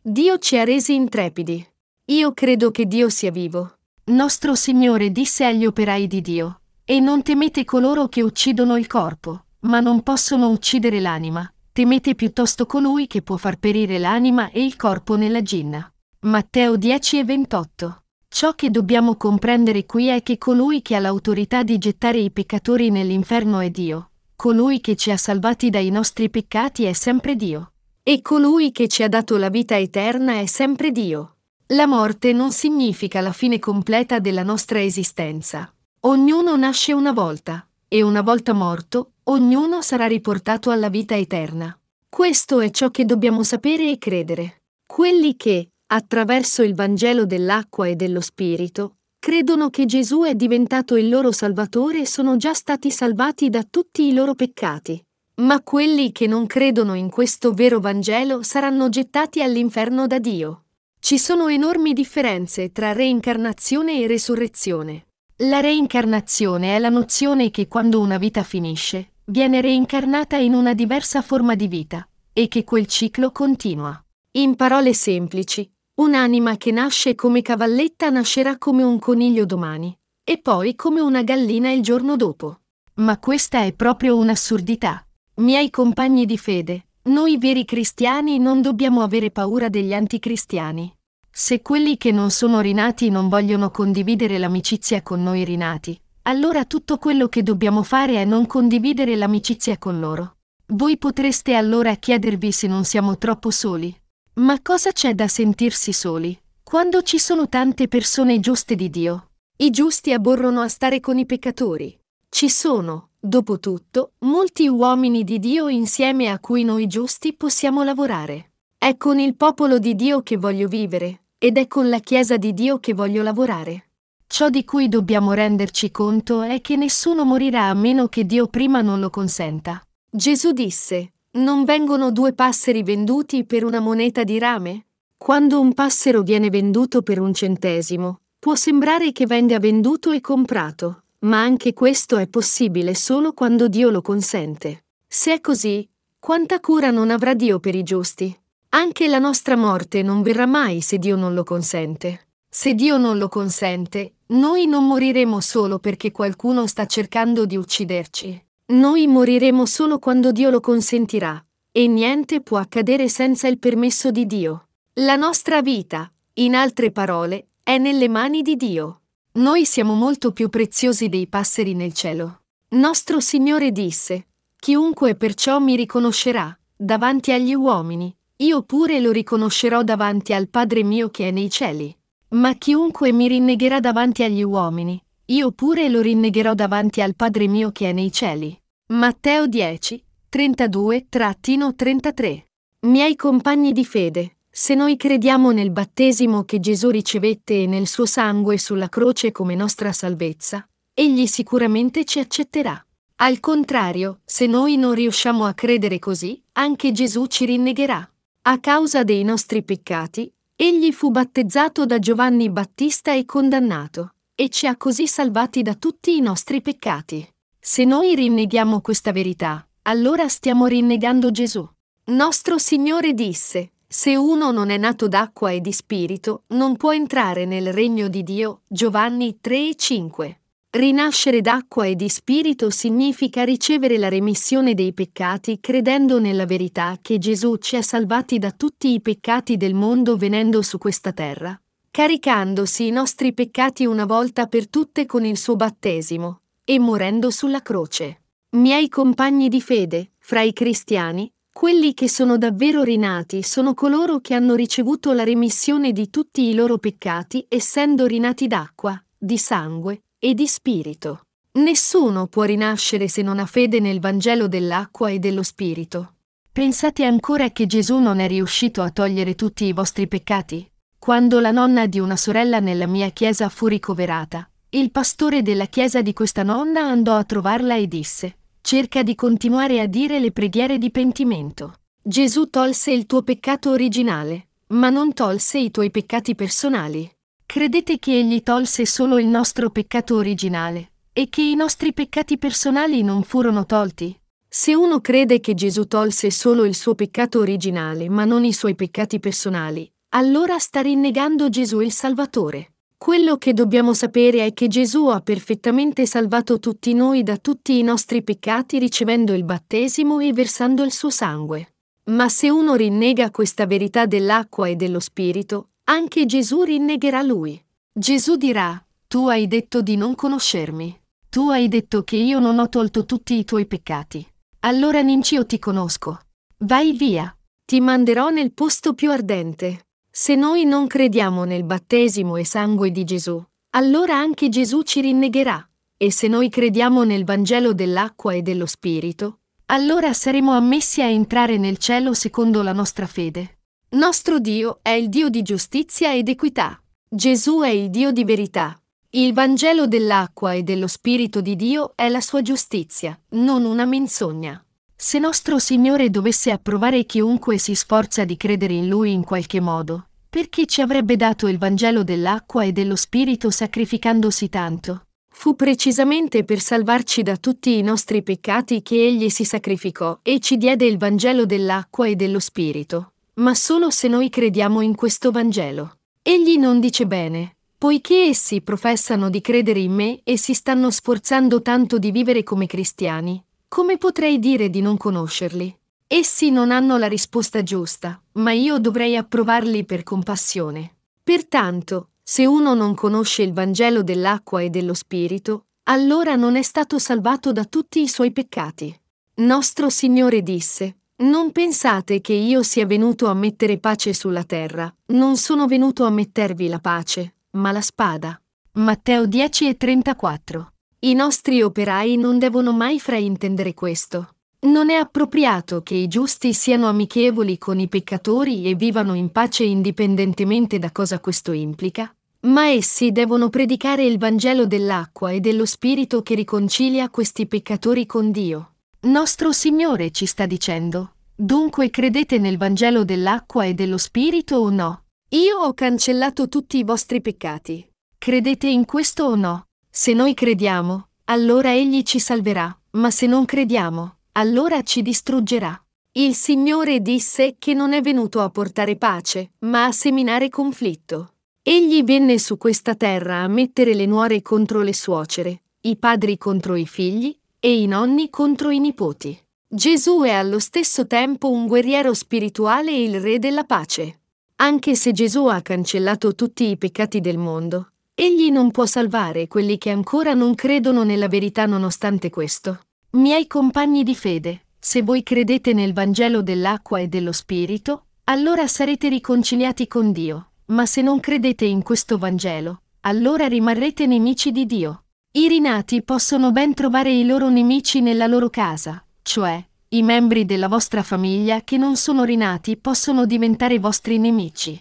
Dio 0.00 0.38
ci 0.38 0.56
ha 0.58 0.64
resi 0.64 0.94
intrepidi. 0.94 1.66
Io 2.06 2.32
credo 2.34 2.70
che 2.70 2.86
Dio 2.86 3.08
sia 3.08 3.32
vivo. 3.32 3.78
Nostro 4.04 4.54
Signore 4.54 5.10
disse 5.10 5.44
agli 5.44 5.66
operai 5.66 6.06
di 6.06 6.20
Dio, 6.20 6.60
e 6.84 7.00
non 7.00 7.22
temete 7.22 7.64
coloro 7.64 8.06
che 8.06 8.22
uccidono 8.22 8.76
il 8.76 8.86
corpo, 8.86 9.44
ma 9.60 9.80
non 9.80 10.02
possono 10.02 10.50
uccidere 10.50 11.00
l'anima. 11.00 11.52
Temete 11.72 12.14
piuttosto 12.14 12.64
colui 12.64 13.08
che 13.08 13.22
può 13.22 13.36
far 13.36 13.58
perire 13.58 13.98
l'anima 13.98 14.50
e 14.50 14.64
il 14.64 14.76
corpo 14.76 15.16
nella 15.16 15.42
ginna. 15.42 15.92
Matteo 16.20 16.76
10 16.76 17.18
e 17.18 17.24
28. 17.24 18.02
Ciò 18.28 18.54
che 18.54 18.70
dobbiamo 18.70 19.16
comprendere 19.16 19.86
qui 19.86 20.08
è 20.08 20.22
che 20.22 20.38
colui 20.38 20.82
che 20.82 20.94
ha 20.94 21.00
l'autorità 21.00 21.62
di 21.62 21.78
gettare 21.78 22.18
i 22.18 22.30
peccatori 22.30 22.90
nell'inferno 22.90 23.58
è 23.58 23.70
Dio. 23.70 24.10
Colui 24.36 24.80
che 24.80 24.94
ci 24.94 25.10
ha 25.10 25.16
salvati 25.16 25.70
dai 25.70 25.90
nostri 25.90 26.30
peccati 26.30 26.84
è 26.84 26.92
sempre 26.92 27.34
Dio. 27.34 27.72
E 28.02 28.22
colui 28.22 28.70
che 28.70 28.86
ci 28.86 29.02
ha 29.02 29.08
dato 29.08 29.36
la 29.36 29.48
vita 29.48 29.76
eterna 29.76 30.38
è 30.38 30.46
sempre 30.46 30.92
Dio. 30.92 31.36
La 31.68 31.86
morte 31.86 32.32
non 32.32 32.52
significa 32.52 33.20
la 33.20 33.32
fine 33.32 33.58
completa 33.58 34.20
della 34.20 34.42
nostra 34.42 34.80
esistenza. 34.80 35.74
Ognuno 36.00 36.56
nasce 36.56 36.92
una 36.92 37.12
volta, 37.12 37.66
e 37.88 38.02
una 38.02 38.22
volta 38.22 38.52
morto, 38.52 39.12
ognuno 39.24 39.82
sarà 39.82 40.06
riportato 40.06 40.70
alla 40.70 40.88
vita 40.88 41.16
eterna. 41.16 41.76
Questo 42.08 42.60
è 42.60 42.70
ciò 42.70 42.90
che 42.90 43.04
dobbiamo 43.04 43.42
sapere 43.42 43.90
e 43.90 43.98
credere. 43.98 44.62
Quelli 44.86 45.36
che, 45.36 45.70
attraverso 45.90 46.62
il 46.62 46.74
Vangelo 46.74 47.24
dell'acqua 47.24 47.86
e 47.86 47.96
dello 47.96 48.20
Spirito, 48.20 48.96
credono 49.18 49.70
che 49.70 49.86
Gesù 49.86 50.22
è 50.22 50.34
diventato 50.34 50.96
il 50.96 51.08
loro 51.08 51.32
Salvatore 51.32 52.06
sono 52.06 52.36
già 52.36 52.54
stati 52.54 52.90
salvati 52.90 53.50
da 53.50 53.64
tutti 53.68 54.06
i 54.06 54.12
loro 54.12 54.34
peccati. 54.34 55.02
Ma 55.36 55.62
quelli 55.62 56.12
che 56.12 56.26
non 56.26 56.46
credono 56.46 56.94
in 56.94 57.10
questo 57.10 57.52
vero 57.52 57.80
Vangelo 57.80 58.42
saranno 58.42 58.88
gettati 58.88 59.42
all'inferno 59.42 60.06
da 60.06 60.18
Dio. 60.18 60.64
Ci 61.00 61.16
sono 61.18 61.48
enormi 61.48 61.92
differenze 61.92 62.72
tra 62.72 62.92
reincarnazione 62.92 64.00
e 64.00 64.06
resurrezione. 64.06 65.06
La 65.42 65.60
reincarnazione 65.60 66.74
è 66.74 66.78
la 66.80 66.88
nozione 66.88 67.50
che 67.50 67.68
quando 67.68 68.00
una 68.00 68.18
vita 68.18 68.42
finisce, 68.42 69.12
viene 69.26 69.60
reincarnata 69.60 70.36
in 70.36 70.54
una 70.54 70.74
diversa 70.74 71.22
forma 71.22 71.54
di 71.54 71.68
vita, 71.68 72.06
e 72.32 72.48
che 72.48 72.64
quel 72.64 72.86
ciclo 72.86 73.30
continua. 73.30 74.02
In 74.32 74.56
parole 74.56 74.92
semplici, 74.92 75.70
un'anima 75.98 76.56
che 76.56 76.70
nasce 76.70 77.16
come 77.16 77.42
cavalletta 77.42 78.08
nascerà 78.10 78.56
come 78.56 78.84
un 78.84 79.00
coniglio 79.00 79.44
domani, 79.44 79.96
e 80.22 80.38
poi 80.38 80.76
come 80.76 81.00
una 81.00 81.22
gallina 81.22 81.70
il 81.70 81.82
giorno 81.82 82.16
dopo. 82.16 82.60
Ma 82.94 83.18
questa 83.18 83.64
è 83.64 83.72
proprio 83.72 84.16
un'assurdità. 84.16 85.04
Miei 85.36 85.70
compagni 85.70 86.24
di 86.24 86.38
fede, 86.38 86.86
noi 87.02 87.36
veri 87.38 87.64
cristiani 87.64 88.38
non 88.38 88.62
dobbiamo 88.62 89.02
avere 89.02 89.30
paura 89.30 89.68
degli 89.68 89.92
anticristiani. 89.92 90.92
Se 91.30 91.62
quelli 91.62 91.96
che 91.96 92.12
non 92.12 92.30
sono 92.30 92.60
rinati 92.60 93.10
non 93.10 93.28
vogliono 93.28 93.70
condividere 93.70 94.38
l'amicizia 94.38 95.02
con 95.02 95.22
noi 95.22 95.44
rinati, 95.44 96.00
allora 96.22 96.64
tutto 96.64 96.98
quello 96.98 97.28
che 97.28 97.42
dobbiamo 97.42 97.82
fare 97.82 98.14
è 98.14 98.24
non 98.24 98.46
condividere 98.46 99.16
l'amicizia 99.16 99.78
con 99.78 99.98
loro. 99.98 100.36
Voi 100.66 100.96
potreste 100.96 101.54
allora 101.54 101.94
chiedervi 101.94 102.52
se 102.52 102.66
non 102.68 102.84
siamo 102.84 103.18
troppo 103.18 103.50
soli. 103.50 103.96
Ma 104.38 104.60
cosa 104.62 104.92
c'è 104.92 105.14
da 105.14 105.26
sentirsi 105.26 105.92
soli, 105.92 106.38
quando 106.62 107.02
ci 107.02 107.18
sono 107.18 107.48
tante 107.48 107.88
persone 107.88 108.38
giuste 108.38 108.76
di 108.76 108.88
Dio? 108.88 109.30
I 109.56 109.70
giusti 109.70 110.12
aborrono 110.12 110.60
a 110.60 110.68
stare 110.68 111.00
con 111.00 111.18
i 111.18 111.26
peccatori. 111.26 111.98
Ci 112.28 112.48
sono, 112.48 113.08
dopo 113.18 113.58
tutto, 113.58 114.12
molti 114.20 114.68
uomini 114.68 115.24
di 115.24 115.40
Dio 115.40 115.66
insieme 115.66 116.28
a 116.28 116.38
cui 116.38 116.62
noi 116.62 116.86
giusti 116.86 117.34
possiamo 117.34 117.82
lavorare. 117.82 118.52
È 118.78 118.96
con 118.96 119.18
il 119.18 119.34
popolo 119.34 119.80
di 119.80 119.96
Dio 119.96 120.22
che 120.22 120.36
voglio 120.36 120.68
vivere, 120.68 121.22
ed 121.36 121.56
è 121.56 121.66
con 121.66 121.88
la 121.88 121.98
Chiesa 121.98 122.36
di 122.36 122.54
Dio 122.54 122.78
che 122.78 122.94
voglio 122.94 123.24
lavorare. 123.24 123.88
Ciò 124.28 124.50
di 124.50 124.64
cui 124.64 124.88
dobbiamo 124.88 125.32
renderci 125.32 125.90
conto 125.90 126.42
è 126.42 126.60
che 126.60 126.76
nessuno 126.76 127.24
morirà 127.24 127.64
a 127.64 127.74
meno 127.74 128.06
che 128.06 128.24
Dio 128.24 128.46
prima 128.46 128.82
non 128.82 129.00
lo 129.00 129.10
consenta. 129.10 129.82
Gesù 130.08 130.52
disse, 130.52 131.14
non 131.32 131.64
vengono 131.64 132.10
due 132.10 132.32
passeri 132.32 132.82
venduti 132.82 133.44
per 133.44 133.64
una 133.64 133.80
moneta 133.80 134.24
di 134.24 134.38
rame? 134.38 134.86
Quando 135.16 135.60
un 135.60 135.74
passero 135.74 136.22
viene 136.22 136.48
venduto 136.48 137.02
per 137.02 137.20
un 137.20 137.34
centesimo, 137.34 138.20
può 138.38 138.54
sembrare 138.54 139.12
che 139.12 139.26
venga 139.26 139.58
venduto 139.58 140.10
e 140.12 140.20
comprato, 140.20 141.02
ma 141.20 141.42
anche 141.42 141.74
questo 141.74 142.16
è 142.16 142.28
possibile 142.28 142.94
solo 142.94 143.32
quando 143.32 143.68
Dio 143.68 143.90
lo 143.90 144.00
consente. 144.00 144.84
Se 145.06 145.34
è 145.34 145.40
così, 145.40 145.86
quanta 146.18 146.60
cura 146.60 146.90
non 146.90 147.10
avrà 147.10 147.34
Dio 147.34 147.60
per 147.60 147.74
i 147.74 147.82
giusti? 147.82 148.34
Anche 148.70 149.08
la 149.08 149.18
nostra 149.18 149.56
morte 149.56 150.02
non 150.02 150.22
verrà 150.22 150.46
mai 150.46 150.80
se 150.80 150.98
Dio 150.98 151.16
non 151.16 151.34
lo 151.34 151.42
consente. 151.42 152.28
Se 152.48 152.74
Dio 152.74 152.96
non 152.96 153.18
lo 153.18 153.28
consente, 153.28 154.14
noi 154.28 154.66
non 154.66 154.86
moriremo 154.86 155.40
solo 155.40 155.78
perché 155.78 156.10
qualcuno 156.10 156.66
sta 156.66 156.86
cercando 156.86 157.44
di 157.44 157.56
ucciderci. 157.56 158.46
Noi 158.70 159.06
moriremo 159.06 159.64
solo 159.64 159.98
quando 159.98 160.30
Dio 160.30 160.50
lo 160.50 160.60
consentirà, 160.60 161.42
e 161.72 161.86
niente 161.86 162.42
può 162.42 162.58
accadere 162.58 163.08
senza 163.08 163.48
il 163.48 163.58
permesso 163.58 164.10
di 164.10 164.26
Dio. 164.26 164.68
La 165.00 165.16
nostra 165.16 165.62
vita, 165.62 166.12
in 166.34 166.54
altre 166.54 166.90
parole, 166.90 167.48
è 167.62 167.78
nelle 167.78 168.08
mani 168.08 168.42
di 168.42 168.56
Dio. 168.56 169.00
Noi 169.32 169.64
siamo 169.64 169.94
molto 169.94 170.32
più 170.32 170.50
preziosi 170.50 171.08
dei 171.08 171.28
passeri 171.28 171.72
nel 171.72 171.94
cielo. 171.94 172.42
Nostro 172.70 173.20
Signore 173.20 173.72
disse, 173.72 174.26
Chiunque 174.58 175.14
perciò 175.14 175.58
mi 175.60 175.74
riconoscerà, 175.74 176.54
davanti 176.76 177.32
agli 177.32 177.54
uomini, 177.54 178.14
io 178.36 178.62
pure 178.64 179.00
lo 179.00 179.12
riconoscerò 179.12 179.82
davanti 179.82 180.34
al 180.34 180.48
Padre 180.48 180.82
mio 180.82 181.08
che 181.08 181.28
è 181.28 181.30
nei 181.30 181.48
cieli. 181.48 181.96
Ma 182.30 182.52
chiunque 182.54 183.12
mi 183.12 183.28
rinnegherà 183.28 183.80
davanti 183.80 184.24
agli 184.24 184.42
uomini, 184.42 185.02
io 185.30 185.52
pure 185.52 185.90
lo 185.90 186.00
rinnegherò 186.00 186.54
davanti 186.54 187.02
al 187.02 187.14
Padre 187.14 187.48
mio 187.48 187.70
che 187.70 187.90
è 187.90 187.92
nei 187.92 188.10
cieli. 188.10 188.58
Matteo 188.92 189.46
10, 189.46 190.02
32-33. 190.32 192.44
Miei 192.86 193.14
compagni 193.14 193.72
di 193.72 193.84
fede, 193.84 194.38
se 194.48 194.74
noi 194.74 194.96
crediamo 194.96 195.50
nel 195.50 195.70
battesimo 195.70 196.44
che 196.44 196.60
Gesù 196.60 196.88
ricevette 196.88 197.62
e 197.62 197.66
nel 197.66 197.86
suo 197.86 198.06
sangue 198.06 198.56
sulla 198.56 198.88
croce 198.88 199.30
come 199.30 199.54
nostra 199.54 199.92
salvezza, 199.92 200.66
egli 200.94 201.26
sicuramente 201.26 202.06
ci 202.06 202.20
accetterà. 202.20 202.82
Al 203.16 203.38
contrario, 203.40 204.20
se 204.24 204.46
noi 204.46 204.78
non 204.78 204.94
riusciamo 204.94 205.44
a 205.44 205.52
credere 205.52 205.98
così, 205.98 206.42
anche 206.52 206.90
Gesù 206.92 207.26
ci 207.26 207.44
rinnegherà. 207.44 208.10
A 208.42 208.60
causa 208.60 209.04
dei 209.04 209.24
nostri 209.24 209.62
peccati, 209.62 210.32
egli 210.56 210.90
fu 210.90 211.10
battezzato 211.10 211.84
da 211.84 211.98
Giovanni 211.98 212.48
Battista 212.48 213.12
e 213.12 213.26
condannato, 213.26 214.14
e 214.40 214.50
ci 214.50 214.68
ha 214.68 214.76
così 214.76 215.08
salvati 215.08 215.62
da 215.62 215.74
tutti 215.74 216.16
i 216.16 216.20
nostri 216.20 216.62
peccati. 216.62 217.28
Se 217.58 217.84
noi 217.84 218.14
rinneghiamo 218.14 218.80
questa 218.80 219.10
verità, 219.10 219.66
allora 219.82 220.28
stiamo 220.28 220.66
rinnegando 220.66 221.32
Gesù. 221.32 221.68
Nostro 222.04 222.56
Signore 222.56 223.14
disse, 223.14 223.72
se 223.88 224.14
uno 224.14 224.52
non 224.52 224.70
è 224.70 224.76
nato 224.76 225.08
d'acqua 225.08 225.50
e 225.50 225.60
di 225.60 225.72
spirito, 225.72 226.44
non 226.50 226.76
può 226.76 226.92
entrare 226.92 227.46
nel 227.46 227.72
regno 227.72 228.06
di 228.06 228.22
Dio. 228.22 228.60
Giovanni 228.68 229.38
3 229.40 229.70
e 229.70 229.74
5. 229.74 230.40
Rinascere 230.70 231.40
d'acqua 231.40 231.86
e 231.86 231.96
di 231.96 232.08
spirito 232.08 232.70
significa 232.70 233.42
ricevere 233.42 233.98
la 233.98 234.08
remissione 234.08 234.74
dei 234.74 234.92
peccati 234.92 235.58
credendo 235.58 236.20
nella 236.20 236.46
verità 236.46 236.96
che 237.02 237.18
Gesù 237.18 237.56
ci 237.56 237.74
ha 237.74 237.82
salvati 237.82 238.38
da 238.38 238.52
tutti 238.52 238.92
i 238.92 239.00
peccati 239.00 239.56
del 239.56 239.74
mondo 239.74 240.16
venendo 240.16 240.62
su 240.62 240.78
questa 240.78 241.12
terra, 241.12 241.60
caricandosi 241.90 242.86
i 242.86 242.90
nostri 242.90 243.32
peccati 243.32 243.84
una 243.86 244.04
volta 244.04 244.46
per 244.46 244.68
tutte 244.68 245.06
con 245.06 245.24
il 245.24 245.36
suo 245.36 245.56
battesimo 245.56 246.40
e 246.64 246.78
morendo 246.78 247.30
sulla 247.30 247.62
croce. 247.62 248.22
Miei 248.50 248.88
compagni 248.88 249.48
di 249.48 249.60
fede, 249.60 250.12
fra 250.18 250.42
i 250.42 250.52
cristiani, 250.52 251.30
quelli 251.52 251.92
che 251.92 252.08
sono 252.08 252.38
davvero 252.38 252.82
rinati 252.82 253.42
sono 253.42 253.74
coloro 253.74 254.20
che 254.20 254.34
hanno 254.34 254.54
ricevuto 254.54 255.12
la 255.12 255.24
remissione 255.24 255.92
di 255.92 256.08
tutti 256.08 256.48
i 256.48 256.54
loro 256.54 256.78
peccati 256.78 257.44
essendo 257.48 258.06
rinati 258.06 258.46
d'acqua, 258.46 259.02
di 259.16 259.36
sangue 259.36 260.02
e 260.20 260.34
di 260.34 260.46
spirito. 260.46 261.22
Nessuno 261.52 262.28
può 262.28 262.44
rinascere 262.44 263.08
se 263.08 263.22
non 263.22 263.40
ha 263.40 263.46
fede 263.46 263.80
nel 263.80 263.98
Vangelo 263.98 264.46
dell'acqua 264.46 265.10
e 265.10 265.18
dello 265.18 265.42
spirito. 265.42 266.14
Pensate 266.52 267.04
ancora 267.04 267.50
che 267.50 267.66
Gesù 267.66 267.98
non 267.98 268.20
è 268.20 268.28
riuscito 268.28 268.82
a 268.82 268.90
togliere 268.90 269.34
tutti 269.34 269.64
i 269.64 269.72
vostri 269.72 270.06
peccati? 270.06 270.70
Quando 271.08 271.40
la 271.40 271.52
nonna 271.52 271.86
di 271.86 271.98
una 271.98 272.16
sorella 272.16 272.60
nella 272.60 272.86
mia 272.86 273.08
chiesa 273.08 273.48
fu 273.48 273.66
ricoverata, 273.66 274.46
il 274.68 274.90
pastore 274.90 275.40
della 275.40 275.64
chiesa 275.64 276.02
di 276.02 276.12
questa 276.12 276.42
nonna 276.42 276.82
andò 276.82 277.16
a 277.16 277.24
trovarla 277.24 277.76
e 277.76 277.86
disse, 277.86 278.40
cerca 278.60 279.02
di 279.02 279.14
continuare 279.14 279.80
a 279.80 279.86
dire 279.86 280.20
le 280.20 280.32
preghiere 280.32 280.76
di 280.76 280.90
pentimento. 280.90 281.76
Gesù 282.02 282.50
tolse 282.50 282.90
il 282.90 283.06
tuo 283.06 283.22
peccato 283.22 283.70
originale, 283.70 284.48
ma 284.74 284.90
non 284.90 285.14
tolse 285.14 285.56
i 285.56 285.70
tuoi 285.70 285.90
peccati 285.90 286.34
personali. 286.34 287.10
Credete 287.46 287.98
che 287.98 288.18
Egli 288.18 288.42
tolse 288.42 288.84
solo 288.84 289.18
il 289.18 289.28
nostro 289.28 289.70
peccato 289.70 290.14
originale 290.14 290.90
e 291.14 291.30
che 291.30 291.40
i 291.40 291.54
nostri 291.54 291.94
peccati 291.94 292.36
personali 292.36 293.02
non 293.02 293.22
furono 293.22 293.64
tolti? 293.64 294.14
Se 294.46 294.74
uno 294.74 295.00
crede 295.00 295.40
che 295.40 295.54
Gesù 295.54 295.86
tolse 295.86 296.30
solo 296.30 296.66
il 296.66 296.74
suo 296.74 296.94
peccato 296.94 297.38
originale 297.38 298.10
ma 298.10 298.26
non 298.26 298.44
i 298.44 298.52
suoi 298.52 298.74
peccati 298.74 299.18
personali, 299.18 299.90
allora 300.18 300.58
sta 300.58 300.80
rinnegando 300.80 301.48
Gesù 301.48 301.78
il 301.78 301.92
Salvatore. 301.92 302.72
Quello 302.98 303.36
che 303.36 303.52
dobbiamo 303.52 303.94
sapere 303.94 304.44
è 304.44 304.52
che 304.52 304.66
Gesù 304.66 305.06
ha 305.06 305.20
perfettamente 305.20 306.06
salvato 306.06 306.58
tutti 306.58 306.92
noi 306.92 307.22
da 307.22 307.36
tutti 307.36 307.78
i 307.78 307.84
nostri 307.84 308.24
peccati 308.24 308.80
ricevendo 308.80 309.32
il 309.32 309.44
battesimo 309.44 310.18
e 310.18 310.32
versando 310.32 310.82
il 310.82 310.90
suo 310.90 311.10
sangue. 311.10 311.74
Ma 312.06 312.28
se 312.28 312.50
uno 312.50 312.74
rinnega 312.74 313.30
questa 313.30 313.64
verità 313.66 314.06
dell'acqua 314.06 314.66
e 314.66 314.74
dello 314.74 314.98
Spirito, 314.98 315.68
anche 315.84 316.26
Gesù 316.26 316.62
rinnegherà 316.62 317.22
lui. 317.22 317.64
Gesù 317.92 318.34
dirà, 318.34 318.84
tu 319.06 319.28
hai 319.28 319.46
detto 319.46 319.82
di 319.82 319.94
non 319.94 320.16
conoscermi. 320.16 321.00
Tu 321.28 321.48
hai 321.48 321.68
detto 321.68 322.02
che 322.02 322.16
io 322.16 322.40
non 322.40 322.58
ho 322.58 322.68
tolto 322.68 323.04
tutti 323.04 323.38
i 323.38 323.44
tuoi 323.44 323.66
peccati. 323.66 324.26
Allora 324.60 325.00
nincio 325.00 325.46
ti 325.46 325.60
conosco. 325.60 326.18
Vai 326.58 326.90
via. 326.94 327.32
Ti 327.64 327.78
manderò 327.80 328.30
nel 328.30 328.52
posto 328.52 328.94
più 328.94 329.12
ardente. 329.12 329.86
Se 330.20 330.34
noi 330.34 330.64
non 330.64 330.88
crediamo 330.88 331.44
nel 331.44 331.62
battesimo 331.62 332.34
e 332.34 332.44
sangue 332.44 332.90
di 332.90 333.04
Gesù, 333.04 333.40
allora 333.76 334.16
anche 334.16 334.48
Gesù 334.48 334.82
ci 334.82 335.00
rinnegherà. 335.00 335.64
E 335.96 336.10
se 336.10 336.26
noi 336.26 336.48
crediamo 336.48 337.04
nel 337.04 337.24
Vangelo 337.24 337.72
dell'acqua 337.72 338.32
e 338.32 338.42
dello 338.42 338.66
Spirito, 338.66 339.42
allora 339.66 340.12
saremo 340.12 340.50
ammessi 340.50 341.00
a 341.02 341.08
entrare 341.08 341.56
nel 341.56 341.78
cielo 341.78 342.14
secondo 342.14 342.62
la 342.62 342.72
nostra 342.72 343.06
fede. 343.06 343.60
Nostro 343.90 344.40
Dio 344.40 344.80
è 344.82 344.90
il 344.90 345.08
Dio 345.08 345.28
di 345.28 345.42
giustizia 345.42 346.12
ed 346.12 346.28
equità. 346.28 346.82
Gesù 347.08 347.60
è 347.60 347.68
il 347.68 347.88
Dio 347.88 348.10
di 348.10 348.24
verità. 348.24 348.76
Il 349.10 349.32
Vangelo 349.32 349.86
dell'acqua 349.86 350.52
e 350.52 350.64
dello 350.64 350.88
Spirito 350.88 351.40
di 351.40 351.54
Dio 351.54 351.92
è 351.94 352.08
la 352.08 352.20
sua 352.20 352.42
giustizia, 352.42 353.16
non 353.30 353.64
una 353.64 353.84
menzogna. 353.84 354.60
Se 355.00 355.20
nostro 355.20 355.60
Signore 355.60 356.10
dovesse 356.10 356.50
approvare 356.50 357.04
chiunque 357.04 357.56
si 357.56 357.76
sforza 357.76 358.24
di 358.24 358.36
credere 358.36 358.74
in 358.74 358.88
Lui 358.88 359.12
in 359.12 359.22
qualche 359.22 359.60
modo, 359.60 360.07
perché 360.28 360.66
ci 360.66 360.80
avrebbe 360.80 361.16
dato 361.16 361.46
il 361.48 361.58
Vangelo 361.58 362.04
dell'acqua 362.04 362.64
e 362.64 362.72
dello 362.72 362.96
Spirito 362.96 363.50
sacrificandosi 363.50 364.48
tanto? 364.48 365.02
Fu 365.30 365.54
precisamente 365.54 366.44
per 366.44 366.60
salvarci 366.60 367.22
da 367.22 367.36
tutti 367.36 367.78
i 367.78 367.82
nostri 367.82 368.22
peccati 368.22 368.82
che 368.82 369.06
Egli 369.06 369.28
si 369.28 369.44
sacrificò 369.44 370.18
e 370.22 370.40
ci 370.40 370.56
diede 370.56 370.84
il 370.86 370.98
Vangelo 370.98 371.46
dell'acqua 371.46 372.06
e 372.06 372.16
dello 372.16 372.40
Spirito 372.40 373.12
ma 373.38 373.54
solo 373.54 373.90
se 373.90 374.08
noi 374.08 374.30
crediamo 374.30 374.80
in 374.80 374.94
questo 374.94 375.30
Vangelo. 375.30 375.98
Egli 376.22 376.58
non 376.58 376.80
dice 376.80 377.06
bene, 377.06 377.56
poiché 377.76 378.24
essi 378.24 378.60
professano 378.60 379.30
di 379.30 379.40
credere 379.40 379.80
in 379.80 379.92
me 379.92 380.20
e 380.24 380.36
si 380.36 380.54
stanno 380.54 380.90
sforzando 380.90 381.62
tanto 381.62 381.98
di 381.98 382.10
vivere 382.10 382.42
come 382.42 382.66
cristiani, 382.66 383.42
come 383.68 383.96
potrei 383.96 384.38
dire 384.38 384.70
di 384.70 384.80
non 384.80 384.96
conoscerli? 384.96 385.77
Essi 386.10 386.50
non 386.50 386.70
hanno 386.70 386.96
la 386.96 387.06
risposta 387.06 387.62
giusta, 387.62 388.18
ma 388.32 388.52
io 388.52 388.78
dovrei 388.78 389.14
approvarli 389.14 389.84
per 389.84 390.04
compassione. 390.04 390.96
Pertanto, 391.22 392.12
se 392.22 392.46
uno 392.46 392.72
non 392.72 392.94
conosce 392.94 393.42
il 393.42 393.52
Vangelo 393.52 394.02
dell'acqua 394.02 394.62
e 394.62 394.70
dello 394.70 394.94
Spirito, 394.94 395.66
allora 395.90 396.34
non 396.34 396.56
è 396.56 396.62
stato 396.62 396.98
salvato 396.98 397.52
da 397.52 397.66
tutti 397.66 398.00
i 398.00 398.08
suoi 398.08 398.32
peccati. 398.32 398.98
Nostro 399.34 399.90
Signore 399.90 400.42
disse, 400.42 401.00
non 401.16 401.52
pensate 401.52 402.22
che 402.22 402.32
io 402.32 402.62
sia 402.62 402.86
venuto 402.86 403.26
a 403.26 403.34
mettere 403.34 403.76
pace 403.76 404.14
sulla 404.14 404.44
terra, 404.44 404.90
non 405.08 405.36
sono 405.36 405.66
venuto 405.66 406.06
a 406.06 406.10
mettervi 406.10 406.68
la 406.68 406.78
pace, 406.78 407.34
ma 407.50 407.70
la 407.70 407.82
spada. 407.82 408.40
Matteo 408.78 409.26
10 409.26 409.68
e 409.68 409.76
34. 409.76 410.72
I 411.00 411.12
nostri 411.12 411.60
operai 411.60 412.16
non 412.16 412.38
devono 412.38 412.72
mai 412.72 412.98
fraintendere 412.98 413.74
questo. 413.74 414.30
Non 414.60 414.90
è 414.90 414.94
appropriato 414.94 415.82
che 415.82 415.94
i 415.94 416.08
giusti 416.08 416.52
siano 416.52 416.88
amichevoli 416.88 417.58
con 417.58 417.78
i 417.78 417.86
peccatori 417.86 418.64
e 418.64 418.74
vivano 418.74 419.14
in 419.14 419.30
pace 419.30 419.62
indipendentemente 419.62 420.80
da 420.80 420.90
cosa 420.90 421.20
questo 421.20 421.52
implica, 421.52 422.12
ma 422.40 422.68
essi 422.68 423.12
devono 423.12 423.50
predicare 423.50 424.04
il 424.04 424.18
Vangelo 424.18 424.66
dell'acqua 424.66 425.30
e 425.30 425.38
dello 425.38 425.64
Spirito 425.64 426.22
che 426.22 426.34
riconcilia 426.34 427.08
questi 427.08 427.46
peccatori 427.46 428.04
con 428.04 428.32
Dio. 428.32 428.72
Nostro 429.02 429.52
Signore 429.52 430.10
ci 430.10 430.26
sta 430.26 430.44
dicendo, 430.44 431.12
dunque 431.36 431.88
credete 431.88 432.38
nel 432.38 432.56
Vangelo 432.56 433.04
dell'acqua 433.04 433.64
e 433.64 433.74
dello 433.74 433.96
Spirito 433.96 434.56
o 434.56 434.70
no? 434.70 435.04
Io 435.28 435.56
ho 435.56 435.72
cancellato 435.72 436.48
tutti 436.48 436.78
i 436.78 436.82
vostri 436.82 437.20
peccati. 437.20 437.88
Credete 438.18 438.66
in 438.66 438.86
questo 438.86 439.22
o 439.22 439.36
no? 439.36 439.66
Se 439.88 440.12
noi 440.14 440.34
crediamo, 440.34 441.10
allora 441.26 441.72
Egli 441.72 442.02
ci 442.02 442.18
salverà, 442.18 442.76
ma 442.92 443.12
se 443.12 443.26
non 443.26 443.44
crediamo, 443.44 444.17
allora 444.38 444.82
ci 444.82 445.02
distruggerà. 445.02 445.80
Il 446.12 446.34
Signore 446.36 447.02
disse 447.02 447.56
che 447.58 447.74
non 447.74 447.92
è 447.92 448.00
venuto 448.00 448.40
a 448.40 448.50
portare 448.50 448.94
pace, 448.94 449.50
ma 449.60 449.86
a 449.86 449.92
seminare 449.92 450.48
conflitto. 450.48 451.32
Egli 451.60 452.04
venne 452.04 452.38
su 452.38 452.56
questa 452.56 452.94
terra 452.94 453.42
a 453.42 453.48
mettere 453.48 453.94
le 453.94 454.06
nuore 454.06 454.40
contro 454.40 454.82
le 454.82 454.94
suocere, 454.94 455.62
i 455.80 455.96
padri 455.96 456.38
contro 456.38 456.76
i 456.76 456.86
figli, 456.86 457.36
e 457.58 457.80
i 457.80 457.86
nonni 457.86 458.30
contro 458.30 458.70
i 458.70 458.78
nipoti. 458.78 459.36
Gesù 459.66 460.22
è 460.22 460.30
allo 460.30 460.60
stesso 460.60 461.08
tempo 461.08 461.50
un 461.50 461.66
guerriero 461.66 462.14
spirituale 462.14 462.92
e 462.92 463.02
il 463.02 463.20
re 463.20 463.40
della 463.40 463.64
pace. 463.64 464.20
Anche 464.56 464.94
se 464.94 465.10
Gesù 465.10 465.46
ha 465.46 465.60
cancellato 465.62 466.36
tutti 466.36 466.70
i 466.70 466.76
peccati 466.76 467.20
del 467.20 467.38
mondo, 467.38 467.90
egli 468.14 468.50
non 468.52 468.70
può 468.70 468.86
salvare 468.86 469.48
quelli 469.48 469.78
che 469.78 469.90
ancora 469.90 470.32
non 470.34 470.54
credono 470.54 471.02
nella 471.02 471.28
verità 471.28 471.66
nonostante 471.66 472.30
questo. 472.30 472.78
Miei 473.12 473.46
compagni 473.46 474.02
di 474.02 474.14
fede, 474.14 474.66
se 474.78 475.00
voi 475.00 475.22
credete 475.22 475.72
nel 475.72 475.94
Vangelo 475.94 476.42
dell'acqua 476.42 476.98
e 476.98 477.08
dello 477.08 477.32
Spirito, 477.32 478.08
allora 478.24 478.66
sarete 478.66 479.08
riconciliati 479.08 479.86
con 479.86 480.12
Dio, 480.12 480.50
ma 480.66 480.84
se 480.84 481.00
non 481.00 481.18
credete 481.18 481.64
in 481.64 481.82
questo 481.82 482.18
Vangelo, 482.18 482.82
allora 483.00 483.46
rimarrete 483.46 484.06
nemici 484.06 484.52
di 484.52 484.66
Dio. 484.66 485.04
I 485.32 485.48
rinati 485.48 486.02
possono 486.02 486.52
ben 486.52 486.74
trovare 486.74 487.10
i 487.10 487.24
loro 487.24 487.48
nemici 487.48 488.02
nella 488.02 488.26
loro 488.26 488.50
casa, 488.50 489.02
cioè 489.22 489.66
i 489.88 490.02
membri 490.02 490.44
della 490.44 490.68
vostra 490.68 491.02
famiglia 491.02 491.62
che 491.62 491.78
non 491.78 491.96
sono 491.96 492.24
rinati 492.24 492.76
possono 492.76 493.24
diventare 493.24 493.78
vostri 493.78 494.18
nemici. 494.18 494.78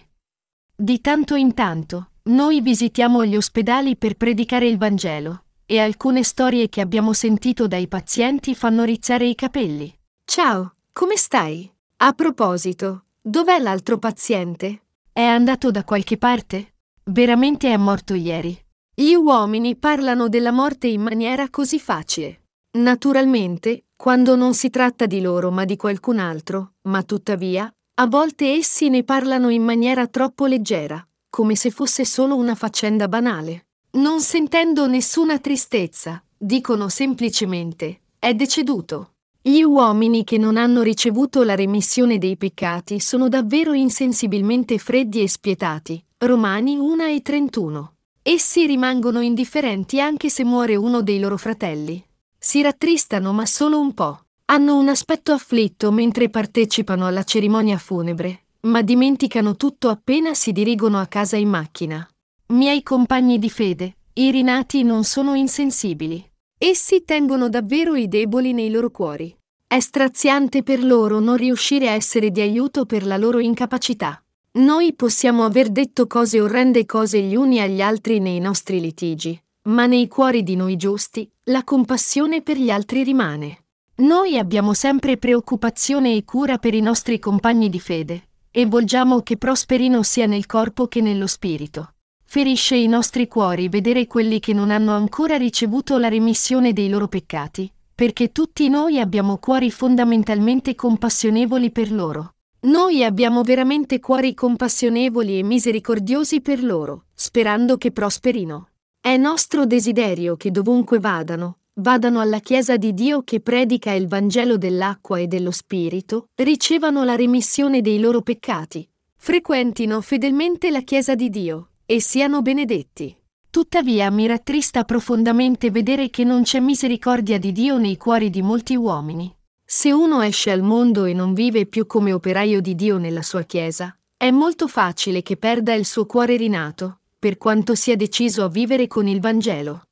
Di 0.75 0.99
tanto 0.99 1.35
in 1.35 1.53
tanto, 1.53 2.09
noi 2.23 2.59
visitiamo 2.59 3.23
gli 3.23 3.37
ospedali 3.37 3.95
per 3.95 4.15
predicare 4.15 4.67
il 4.67 4.77
Vangelo, 4.77 5.43
e 5.69 5.79
alcune 5.79 6.23
storie 6.23 6.69
che 6.69 6.79
abbiamo 6.79 7.11
sentito 7.11 7.67
dai 7.67 7.89
pazienti 7.89 8.55
fanno 8.55 8.85
rizzare 8.85 9.27
i 9.27 9.35
capelli. 9.35 9.93
Ciao, 10.23 10.75
come 10.93 11.17
stai? 11.17 11.69
A 11.97 12.13
proposito, 12.13 13.03
dov'è 13.21 13.59
l'altro 13.59 13.97
paziente? 13.97 14.83
È 15.11 15.21
andato 15.21 15.69
da 15.69 15.83
qualche 15.83 16.17
parte? 16.17 16.75
Veramente 17.03 17.71
è 17.71 17.75
morto 17.75 18.13
ieri. 18.13 18.57
Gli 18.95 19.13
uomini 19.13 19.75
parlano 19.75 20.29
della 20.29 20.51
morte 20.51 20.87
in 20.87 21.01
maniera 21.01 21.49
così 21.49 21.79
facile. 21.79 22.43
Naturalmente, 22.77 23.87
quando 23.95 24.35
non 24.35 24.53
si 24.53 24.69
tratta 24.69 25.05
di 25.05 25.19
loro 25.19 25.51
ma 25.51 25.65
di 25.65 25.75
qualcun 25.75 26.19
altro, 26.19 26.75
ma 26.83 27.03
tuttavia, 27.03 27.69
a 27.95 28.07
volte 28.07 28.53
essi 28.53 28.89
ne 28.89 29.03
parlano 29.03 29.49
in 29.49 29.63
maniera 29.63 30.07
troppo 30.07 30.45
leggera, 30.45 31.05
come 31.29 31.55
se 31.55 31.71
fosse 31.71 32.05
solo 32.05 32.35
una 32.35 32.55
faccenda 32.55 33.07
banale. 33.07 33.66
Non 33.97 34.21
sentendo 34.21 34.85
nessuna 34.85 35.39
tristezza, 35.39 36.23
dicono 36.37 36.87
semplicemente, 36.87 38.01
è 38.19 38.35
deceduto. 38.35 39.13
Gli 39.41 39.63
uomini 39.63 40.23
che 40.23 40.37
non 40.37 40.55
hanno 40.55 40.83
ricevuto 40.83 41.41
la 41.41 41.55
remissione 41.55 42.19
dei 42.19 42.37
peccati 42.37 42.99
sono 42.99 43.27
davvero 43.27 43.73
insensibilmente 43.73 44.77
freddi 44.77 45.23
e 45.23 45.27
spietati. 45.27 45.99
Romani 46.19 46.77
1 46.77 47.05
e 47.05 47.21
31. 47.23 47.93
Essi 48.21 48.67
rimangono 48.67 49.21
indifferenti 49.21 49.99
anche 49.99 50.29
se 50.29 50.43
muore 50.43 50.75
uno 50.75 51.01
dei 51.01 51.19
loro 51.19 51.37
fratelli. 51.37 51.99
Si 52.37 52.61
rattristano 52.61 53.33
ma 53.33 53.47
solo 53.47 53.79
un 53.79 53.95
po'. 53.95 54.25
Hanno 54.45 54.77
un 54.77 54.89
aspetto 54.89 55.31
afflitto 55.31 55.91
mentre 55.91 56.29
partecipano 56.29 57.07
alla 57.07 57.23
cerimonia 57.23 57.79
funebre, 57.79 58.43
ma 58.67 58.83
dimenticano 58.83 59.55
tutto 59.55 59.89
appena 59.89 60.35
si 60.35 60.51
dirigono 60.51 60.99
a 60.99 61.07
casa 61.07 61.35
in 61.35 61.49
macchina. 61.49 62.07
Miei 62.49 62.81
compagni 62.81 63.39
di 63.39 63.49
fede, 63.49 63.97
i 64.13 64.31
rinati 64.31 64.83
non 64.83 65.03
sono 65.03 65.33
insensibili. 65.33 66.25
Essi 66.57 67.03
tengono 67.03 67.49
davvero 67.49 67.93
i 67.93 68.07
deboli 68.07 68.53
nei 68.53 68.71
loro 68.71 68.89
cuori. 68.89 69.35
È 69.67 69.77
straziante 69.81 70.63
per 70.63 70.81
loro 70.81 71.19
non 71.19 71.35
riuscire 71.35 71.89
a 71.89 71.91
essere 71.91 72.31
di 72.31 72.39
aiuto 72.39 72.85
per 72.85 73.05
la 73.05 73.17
loro 73.17 73.39
incapacità. 73.39 74.23
Noi 74.59 74.93
possiamo 74.93 75.43
aver 75.43 75.67
detto 75.67 76.07
cose 76.07 76.39
orrende 76.39 76.85
cose 76.85 77.21
gli 77.21 77.35
uni 77.35 77.59
agli 77.59 77.81
altri 77.81 78.19
nei 78.19 78.39
nostri 78.39 78.79
litigi, 78.79 79.37
ma 79.63 79.85
nei 79.85 80.07
cuori 80.07 80.41
di 80.41 80.55
noi 80.55 80.77
giusti, 80.77 81.29
la 81.49 81.65
compassione 81.65 82.41
per 82.41 82.57
gli 82.57 82.69
altri 82.69 83.03
rimane. 83.03 83.65
Noi 83.97 84.37
abbiamo 84.37 84.73
sempre 84.73 85.17
preoccupazione 85.17 86.15
e 86.15 86.23
cura 86.23 86.57
per 86.59 86.73
i 86.73 86.81
nostri 86.81 87.19
compagni 87.19 87.67
di 87.67 87.81
fede, 87.81 88.29
e 88.51 88.65
vogliamo 88.65 89.21
che 89.21 89.35
prosperino 89.35 90.01
sia 90.01 90.27
nel 90.27 90.45
corpo 90.45 90.87
che 90.87 91.01
nello 91.01 91.27
spirito. 91.27 91.91
Ferisce 92.29 92.75
i 92.75 92.87
nostri 92.87 93.29
cuori 93.29 93.69
vedere 93.69 94.05
quelli 94.05 94.41
che 94.41 94.51
non 94.51 94.69
hanno 94.69 94.91
ancora 94.91 95.37
ricevuto 95.37 95.97
la 95.97 96.09
remissione 96.09 96.73
dei 96.73 96.89
loro 96.89 97.07
peccati, 97.07 97.71
perché 97.95 98.33
tutti 98.33 98.67
noi 98.67 98.99
abbiamo 98.99 99.37
cuori 99.37 99.71
fondamentalmente 99.71 100.75
compassionevoli 100.75 101.71
per 101.71 101.89
loro. 101.89 102.33
Noi 102.63 103.01
abbiamo 103.05 103.43
veramente 103.43 104.01
cuori 104.01 104.33
compassionevoli 104.33 105.39
e 105.39 105.43
misericordiosi 105.43 106.41
per 106.41 106.61
loro, 106.61 107.05
sperando 107.13 107.77
che 107.77 107.93
prosperino. 107.93 108.71
È 108.99 109.15
nostro 109.15 109.65
desiderio 109.65 110.35
che 110.35 110.51
dovunque 110.51 110.99
vadano, 110.99 111.59
vadano 111.75 112.19
alla 112.19 112.39
Chiesa 112.39 112.75
di 112.75 112.93
Dio 112.93 113.23
che 113.23 113.39
predica 113.39 113.93
il 113.93 114.09
Vangelo 114.09 114.57
dell'acqua 114.57 115.17
e 115.17 115.27
dello 115.27 115.51
Spirito, 115.51 116.27
ricevano 116.35 117.05
la 117.05 117.15
remissione 117.15 117.79
dei 117.79 118.01
loro 118.01 118.21
peccati, 118.21 118.85
frequentino 119.15 120.01
fedelmente 120.01 120.69
la 120.71 120.81
Chiesa 120.81 121.15
di 121.15 121.29
Dio, 121.29 121.69
e 121.89 122.01
siano 122.01 122.41
benedetti. 122.41 123.15
Tuttavia 123.49 124.11
mi 124.11 124.27
rattrista 124.27 124.83
profondamente 124.83 125.71
vedere 125.71 126.09
che 126.09 126.25
non 126.25 126.43
c'è 126.43 126.59
misericordia 126.59 127.39
di 127.39 127.53
Dio 127.53 127.77
nei 127.77 127.95
cuori 127.95 128.29
di 128.29 128.41
molti 128.41 128.75
uomini. 128.75 129.33
Se 129.65 129.91
uno 129.93 130.21
esce 130.21 130.51
al 130.51 130.61
mondo 130.61 131.05
e 131.05 131.13
non 131.13 131.33
vive 131.33 131.65
più 131.65 131.85
come 131.85 132.11
operaio 132.11 132.59
di 132.59 132.75
Dio 132.75 132.97
nella 132.97 133.21
sua 133.21 133.43
Chiesa, 133.43 133.97
è 134.17 134.29
molto 134.31 134.67
facile 134.67 135.21
che 135.21 135.37
perda 135.37 135.73
il 135.73 135.85
suo 135.85 136.05
cuore 136.05 136.35
rinato, 136.35 136.99
per 137.17 137.37
quanto 137.37 137.73
sia 137.73 137.95
deciso 137.95 138.43
a 138.43 138.49
vivere 138.49 138.87
con 138.87 139.07
il 139.07 139.21
Vangelo. 139.21 139.83